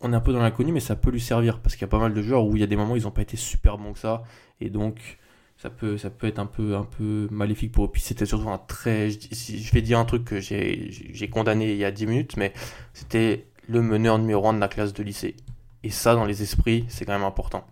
on 0.00 0.12
est 0.12 0.16
un 0.16 0.20
peu 0.20 0.32
dans 0.32 0.42
l'inconnu, 0.42 0.72
mais 0.72 0.80
ça 0.80 0.96
peut 0.96 1.10
lui 1.10 1.20
servir. 1.20 1.60
Parce 1.60 1.74
qu'il 1.74 1.82
y 1.82 1.84
a 1.84 1.88
pas 1.88 1.98
mal 1.98 2.14
de 2.14 2.22
joueurs 2.22 2.44
où 2.44 2.56
il 2.56 2.60
y 2.60 2.64
a 2.64 2.66
des 2.66 2.76
moments 2.76 2.94
où 2.94 2.96
ils 2.96 3.04
n'ont 3.04 3.10
pas 3.10 3.22
été 3.22 3.36
super 3.36 3.78
bons 3.78 3.92
que 3.92 3.98
ça. 3.98 4.22
Et 4.60 4.70
donc, 4.70 5.18
ça 5.62 5.70
peut, 5.70 5.96
ça 5.96 6.10
peut 6.10 6.26
être 6.26 6.40
un 6.40 6.46
peu, 6.46 6.74
un 6.74 6.82
peu 6.82 7.28
maléfique 7.30 7.70
pour 7.70 7.84
eux. 7.84 7.90
Puis 7.92 8.02
c'était 8.02 8.26
surtout 8.26 8.50
un 8.50 8.58
très. 8.58 9.10
Je, 9.10 9.72
vais 9.72 9.80
dire 9.80 9.96
un 9.96 10.04
truc 10.04 10.24
que 10.24 10.40
j'ai 10.40 11.28
condamné 11.30 11.70
il 11.70 11.78
y 11.78 11.84
a 11.84 11.92
10 11.92 12.06
minutes, 12.06 12.36
mais 12.36 12.52
c'était 12.94 13.46
le 13.68 13.80
meneur 13.80 14.18
numéro 14.18 14.48
1 14.48 14.54
de 14.54 14.58
la 14.58 14.66
classe 14.66 14.92
de 14.92 15.04
lycée. 15.04 15.36
Et 15.84 15.90
ça, 15.90 16.16
dans 16.16 16.24
les 16.24 16.42
esprits, 16.42 16.84
c'est 16.88 17.04
quand 17.04 17.12
même 17.12 17.22
important. 17.22 17.64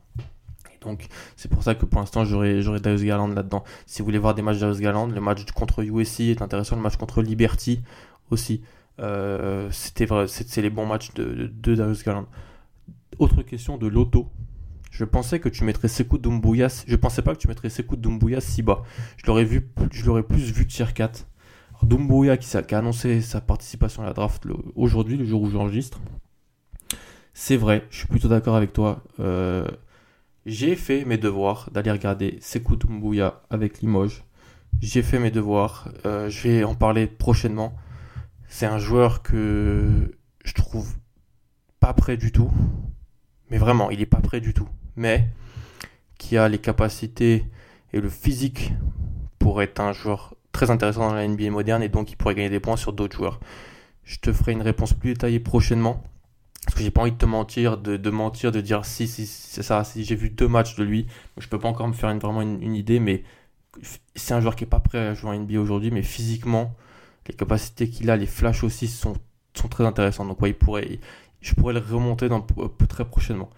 Donc 0.83 1.09
c'est 1.35 1.51
pour 1.51 1.65
ça 1.65 1.75
que 1.75 1.85
pour 1.85 2.01
l'instant 2.01 2.25
j'aurais 2.25 2.63
Darius 2.81 3.03
Garland 3.03 3.29
là-dedans. 3.29 3.65
Si 3.87 4.01
vous 4.01 4.07
voulez 4.07 4.19
voir 4.19 4.35
des 4.35 4.43
matchs 4.43 4.59
Darius 4.59 4.79
Garland, 4.79 5.09
le 5.09 5.21
match 5.21 5.45
contre 5.51 5.83
USC 5.83 6.21
est 6.21 6.43
intéressant, 6.43 6.77
le 6.77 6.83
match 6.83 6.97
contre 6.97 7.23
Liberty 7.23 7.83
aussi. 8.31 8.63
Euh, 9.01 9.69
c'était 9.73 10.07
vrai, 10.07 10.27
c'est 10.29 10.63
les 10.63 10.71
bons 10.71 10.87
matchs 10.87 11.13
de, 11.15 11.51
de, 11.53 11.75
Darius 11.75 12.05
Garland. 12.05 12.27
Autre 13.19 13.43
question 13.43 13.77
de 13.79 13.89
Loto. 13.89 14.29
Je 14.91 15.05
pensais 15.05 15.41
que 15.41 15.49
tu 15.49 15.65
mettrais 15.65 15.89
Sekou 15.89 16.19
Doumbouya. 16.19 16.69
Je 16.87 16.97
pensais 16.97 17.23
pas 17.23 17.35
que 17.35 17.39
tu 17.39 17.49
mettrais 17.49 17.71
Sekou 17.71 17.97
Doumbouya 17.97 18.41
si 18.41 18.63
bas. 18.63 18.83
Je 19.17 19.27
l'aurais 19.27 19.45
vu, 19.45 19.69
je 19.93 20.05
l'aurais 20.05 20.23
plus 20.23 20.53
vu 20.53 20.67
tier 20.67 20.87
4. 20.93 21.27
Doumbouya 21.83 22.37
qui, 22.37 22.49
qui, 22.49 22.75
a 22.75 22.79
annoncé 22.79 23.21
sa 23.23 23.41
participation 23.41 24.03
à 24.03 24.07
la 24.07 24.13
draft 24.13 24.47
aujourd'hui, 24.75 25.17
le 25.17 25.25
jour 25.25 25.43
où 25.43 25.51
j'enregistre. 25.51 26.01
C'est 27.33 27.57
vrai, 27.57 27.87
je 27.91 27.99
suis 27.99 28.09
plutôt 28.09 28.29
d'accord 28.29 28.57
avec 28.57 28.73
toi. 28.73 29.03
Euh, 29.19 29.67
j'ai 30.45 30.77
fait 30.77 31.05
mes 31.05 31.17
devoirs 31.17 31.71
d'aller 31.73 31.91
regarder 31.91 32.39
Sekou 32.41 32.77
Doumbouya 32.77 33.43
avec 33.51 33.81
Limoges. 33.81 34.25
J'ai 34.81 35.03
fait 35.03 35.19
mes 35.19 35.31
devoirs. 35.31 35.89
Euh, 36.05 36.29
je 36.29 36.49
vais 36.49 36.65
en 36.65 36.75
parler 36.75 37.07
prochainement. 37.07 37.75
C'est 38.49 38.67
un 38.67 38.79
joueur 38.79 39.23
que 39.23 40.17
je 40.45 40.55
trouve 40.55 40.95
pas 41.79 41.95
prêt 41.95 42.17
du 42.17 42.33
tout. 42.33 42.51
Mais 43.51 43.59
vraiment, 43.59 43.91
il 43.91 44.01
est 44.01 44.07
pas 44.07 44.21
prêt 44.21 44.41
du 44.41 44.55
tout. 44.55 44.69
Mais 44.97 45.29
qui 46.19 46.37
a 46.37 46.49
les 46.49 46.59
capacités 46.59 47.45
et 47.93 48.01
le 48.01 48.09
physique 48.09 48.73
pour 49.39 49.63
être 49.63 49.81
un 49.81 49.93
joueur 49.93 50.35
très 50.53 50.71
intéressant 50.71 51.09
dans 51.09 51.15
la 51.15 51.27
NBA 51.27 51.51
moderne 51.51 51.83
et 51.83 51.89
donc 51.89 52.11
il 52.13 52.17
pourrait 52.17 52.35
gagner 52.35 52.51
des 52.51 52.61
points 52.61 52.77
sur 52.77 52.93
d'autres 52.93 53.17
joueurs. 53.17 53.41
Je 54.05 54.19
te 54.19 54.33
ferai 54.33 54.53
une 54.53 54.63
réponse 54.63 54.93
plus 54.93 55.15
détaillée 55.15 55.41
prochainement. 55.41 56.03
Parce 56.65 56.77
que 56.77 56.83
j'ai 56.83 56.91
pas 56.91 57.01
envie 57.01 57.13
de 57.13 57.17
te 57.17 57.27
mentir, 57.27 57.79
de, 57.79 58.11
mentir, 58.11 58.53
de 58.53 58.61
dire 58.61 58.85
si, 58.85 59.09
si 59.09 59.27
c'est 59.27 59.63
ça, 59.63 59.83
si 59.83 60.05
j'ai 60.05 60.15
vu 60.15 60.29
deux 60.29 60.47
matchs 60.47 60.77
de 60.77 60.85
lui, 60.85 61.07
je 61.39 61.49
peux 61.49 61.59
pas 61.59 61.69
encore 61.69 61.89
me 61.89 61.95
faire 61.95 62.15
vraiment 62.19 62.43
une, 62.43 62.75
idée, 62.75 63.01
mais 63.01 63.25
c'est 64.15 64.35
un 64.35 64.41
joueur 64.41 64.57
qui 64.57 64.65
est 64.65 64.67
pas 64.67 64.79
prêt 64.79 64.99
à 64.99 65.15
jouer 65.15 65.31
en 65.31 65.41
NBA 65.41 65.59
aujourd'hui, 65.59 65.91
mais 65.91 66.03
physiquement, 66.03 66.77
les 67.27 67.35
capacités 67.35 67.89
qu'il 67.89 68.11
a, 68.11 68.17
les 68.17 68.27
flashs 68.27 68.63
aussi 68.63 68.89
sont, 68.89 69.15
sont 69.55 69.69
très 69.69 69.87
intéressants. 69.87 70.27
Donc 70.27 70.43
ouais, 70.43 70.51
il 70.51 70.55
pourrait, 70.55 71.01
je 71.41 71.55
pourrais 71.55 71.73
le 71.73 71.81
remonter 71.81 72.29
dans, 72.29 72.45
très 72.89 73.07
prochainement. 73.07 73.49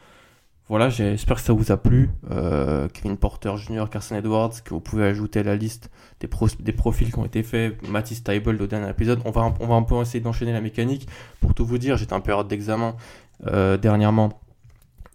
Voilà, 0.72 0.88
j'espère 0.88 1.36
que 1.36 1.42
ça 1.42 1.52
vous 1.52 1.70
a 1.70 1.76
plu. 1.76 2.08
Euh, 2.30 2.88
Kevin 2.88 3.18
Porter 3.18 3.58
Jr., 3.58 3.84
Carson 3.90 4.16
Edwards, 4.16 4.62
que 4.64 4.70
vous 4.72 4.80
pouvez 4.80 5.04
ajouter 5.04 5.40
à 5.40 5.42
la 5.42 5.54
liste 5.54 5.90
des, 6.20 6.28
profils 6.28 7.12
qui 7.12 7.18
ont 7.18 7.26
été 7.26 7.42
faits. 7.42 7.86
Matisse 7.90 8.24
Tybalt 8.24 8.58
au 8.58 8.66
dernier 8.66 8.88
épisode. 8.88 9.20
On 9.26 9.32
va, 9.32 9.42
un 9.42 9.82
peu 9.82 10.00
essayer 10.00 10.20
d'enchaîner 10.20 10.54
la 10.54 10.62
mécanique. 10.62 11.06
Pour 11.42 11.52
tout 11.52 11.66
vous 11.66 11.76
dire, 11.76 11.98
j'étais 11.98 12.14
en 12.14 12.22
période 12.22 12.48
d'examen 12.48 12.96
euh, 13.48 13.76
dernièrement 13.76 14.40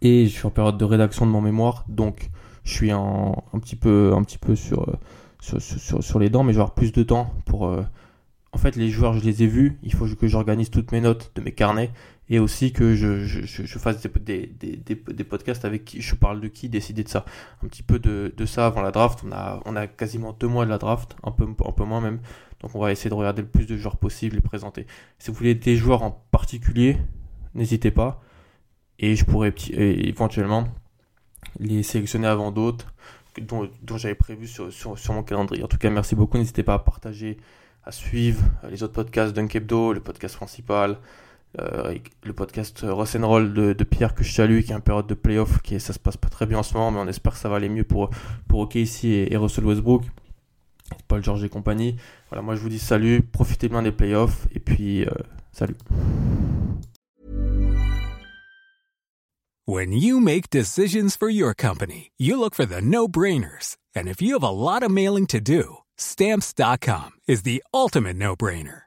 et 0.04 0.28
je 0.28 0.32
suis 0.32 0.46
en 0.46 0.52
période 0.52 0.78
de 0.78 0.86
rédaction 0.86 1.26
de 1.26 1.32
mon 1.32 1.42
mémoire. 1.42 1.86
Donc, 1.88 2.30
je 2.64 2.74
suis 2.74 2.92
un 2.92 3.34
petit 3.60 3.76
peu, 3.76 4.14
peu 4.40 4.56
sur, 4.56 4.96
sur, 5.42 5.60
sur, 5.60 6.04
sur 6.04 6.20
les 6.20 6.30
dents, 6.30 6.44
mais 6.44 6.54
je 6.54 6.58
vais 6.60 6.62
avoir 6.62 6.76
plus 6.76 6.92
de 6.92 7.02
temps 7.02 7.34
pour. 7.46 7.66
Euh, 7.66 7.82
en 8.52 8.60
fait, 8.60 8.76
les 8.76 8.90
joueurs, 8.90 9.14
je 9.14 9.24
les 9.24 9.42
ai 9.42 9.48
vus. 9.48 9.80
Il 9.82 9.94
faut 9.94 10.06
que 10.06 10.28
j'organise 10.28 10.70
toutes 10.70 10.92
mes 10.92 11.02
notes 11.02 11.32
de 11.36 11.42
mes 11.42 11.52
carnets 11.52 11.90
et 12.30 12.40
aussi 12.40 12.74
que 12.74 12.96
je, 12.96 13.80
fasse 13.80 14.02
des, 14.02 14.10
des, 14.10 14.76
des, 14.76 14.96
des, 14.96 15.24
podcasts 15.24 15.64
avec 15.64 15.86
qui 15.86 16.02
je 16.02 16.16
parle 16.16 16.42
de 16.42 16.48
qui, 16.48 16.68
décider 16.68 17.04
de 17.04 17.10
ça. 17.10 17.26
Un 17.64 17.68
petit 17.68 17.84
peu 17.84 18.00
de, 18.00 18.34
de, 18.36 18.46
ça 18.46 18.66
avant 18.66 18.82
la 18.82 18.92
draft. 18.92 19.22
On 19.26 19.32
a, 19.32 19.62
on 19.66 19.76
a 19.76 19.88
quasiment 19.88 20.34
deux 20.34 20.48
mois 20.48 20.66
de 20.66 20.70
la 20.70 20.78
draft, 20.78 21.16
un 21.24 21.32
peu, 21.32 21.46
un 21.46 21.72
peu 21.72 21.84
moins 21.86 22.02
même. 22.02 22.20
Donc 22.60 22.76
on 22.76 22.80
va 22.80 22.92
essayer 22.92 23.10
de 23.10 23.16
regarder 23.16 23.42
le 23.42 23.48
plus 23.48 23.66
de 23.66 23.78
joueurs 23.78 23.98
possible 23.98 24.38
et 24.38 24.42
présenter. 24.42 24.88
Si 25.20 25.32
vous 25.32 25.38
voulez 25.38 25.56
des 25.56 25.78
joueurs 25.78 26.04
en 26.04 26.12
particulier, 26.32 26.98
n'hésitez 27.54 27.92
pas. 27.92 28.22
Et 29.00 29.16
je 29.16 29.24
pourrais 29.26 29.54
éventuellement 29.72 30.68
les 31.60 31.84
sélectionner 31.84 32.28
avant 32.28 32.52
d'autres 32.52 32.94
dont, 33.42 33.70
dont 33.84 33.98
j'avais 33.98 34.16
prévu 34.16 34.48
sur, 34.48 34.72
sur, 34.74 34.98
sur, 34.98 35.14
mon 35.14 35.24
calendrier. 35.24 35.64
En 35.64 35.68
tout 35.68 35.78
cas, 35.78 35.90
merci 35.90 36.16
beaucoup. 36.16 36.38
N'hésitez 36.38 36.64
pas 36.64 36.74
à 36.74 36.80
partager, 36.80 37.38
à 37.84 37.92
suivre 37.92 38.44
les 38.70 38.84
autres 38.84 38.94
podcasts 38.94 39.34
d'Unkebdo, 39.34 39.94
le 39.94 40.00
podcast 40.00 40.36
principal, 40.36 40.98
euh, 41.60 41.96
le 42.24 42.34
podcast 42.34 42.86
Roll 42.88 43.54
de, 43.54 43.74
de 43.74 43.84
Pierre 43.84 44.14
que 44.14 44.24
je 44.24 44.32
salue, 44.32 44.62
qui 44.62 44.72
est 44.72 44.76
en 44.76 44.80
période 44.80 45.08
de 45.08 45.14
playoff, 45.14 45.62
qui 45.62 45.80
ça 45.80 45.94
se 45.94 46.00
passe 46.00 46.18
pas 46.18 46.30
très 46.30 46.46
bien 46.46 46.60
en 46.60 46.64
ce 46.64 46.74
moment, 46.74 46.92
mais 46.92 47.00
on 47.00 47.08
espère 47.08 47.34
que 47.34 47.40
ça 47.40 47.50
va 47.50 47.56
aller 47.56 47.70
mieux 47.70 47.84
pour, 47.84 48.10
pour 48.48 48.60
OKC 48.62 49.06
et, 49.06 49.34
et 49.34 49.38
Russell 49.38 49.66
Westbrook, 49.66 50.04
Paul 51.08 51.24
George 51.24 51.44
et 51.44 51.50
compagnie. 51.50 51.96
Voilà, 52.30 52.42
moi 52.42 52.56
je 52.56 52.62
vous 52.62 52.70
dis 52.70 52.80
salut, 52.80 53.22
profitez 53.22 53.70
bien 53.70 53.82
des 53.82 53.92
playoffs, 53.92 54.48
et 54.54 54.60
puis 54.60 55.06
euh, 55.06 55.12
salut. 55.52 55.76
When 59.66 59.92
you 59.92 60.22
make 60.22 60.50
decisions 60.50 61.18
for 61.18 61.30
your 61.30 61.54
company, 61.54 62.12
you 62.18 62.40
look 62.40 62.56
for 62.56 62.66
the 62.66 62.82
no-brainers. 62.82 63.76
And 63.94 64.08
if 64.08 64.22
you 64.22 64.34
have 64.34 64.44
a 64.44 64.50
lot 64.50 64.82
of 64.82 64.92
mailing 64.92 65.28
to 65.28 65.42
do, 65.42 65.80
stamps.com 65.98 67.20
is 67.28 67.44
the 67.44 67.62
ultimate 67.74 68.16
no-brainer. 68.16 68.87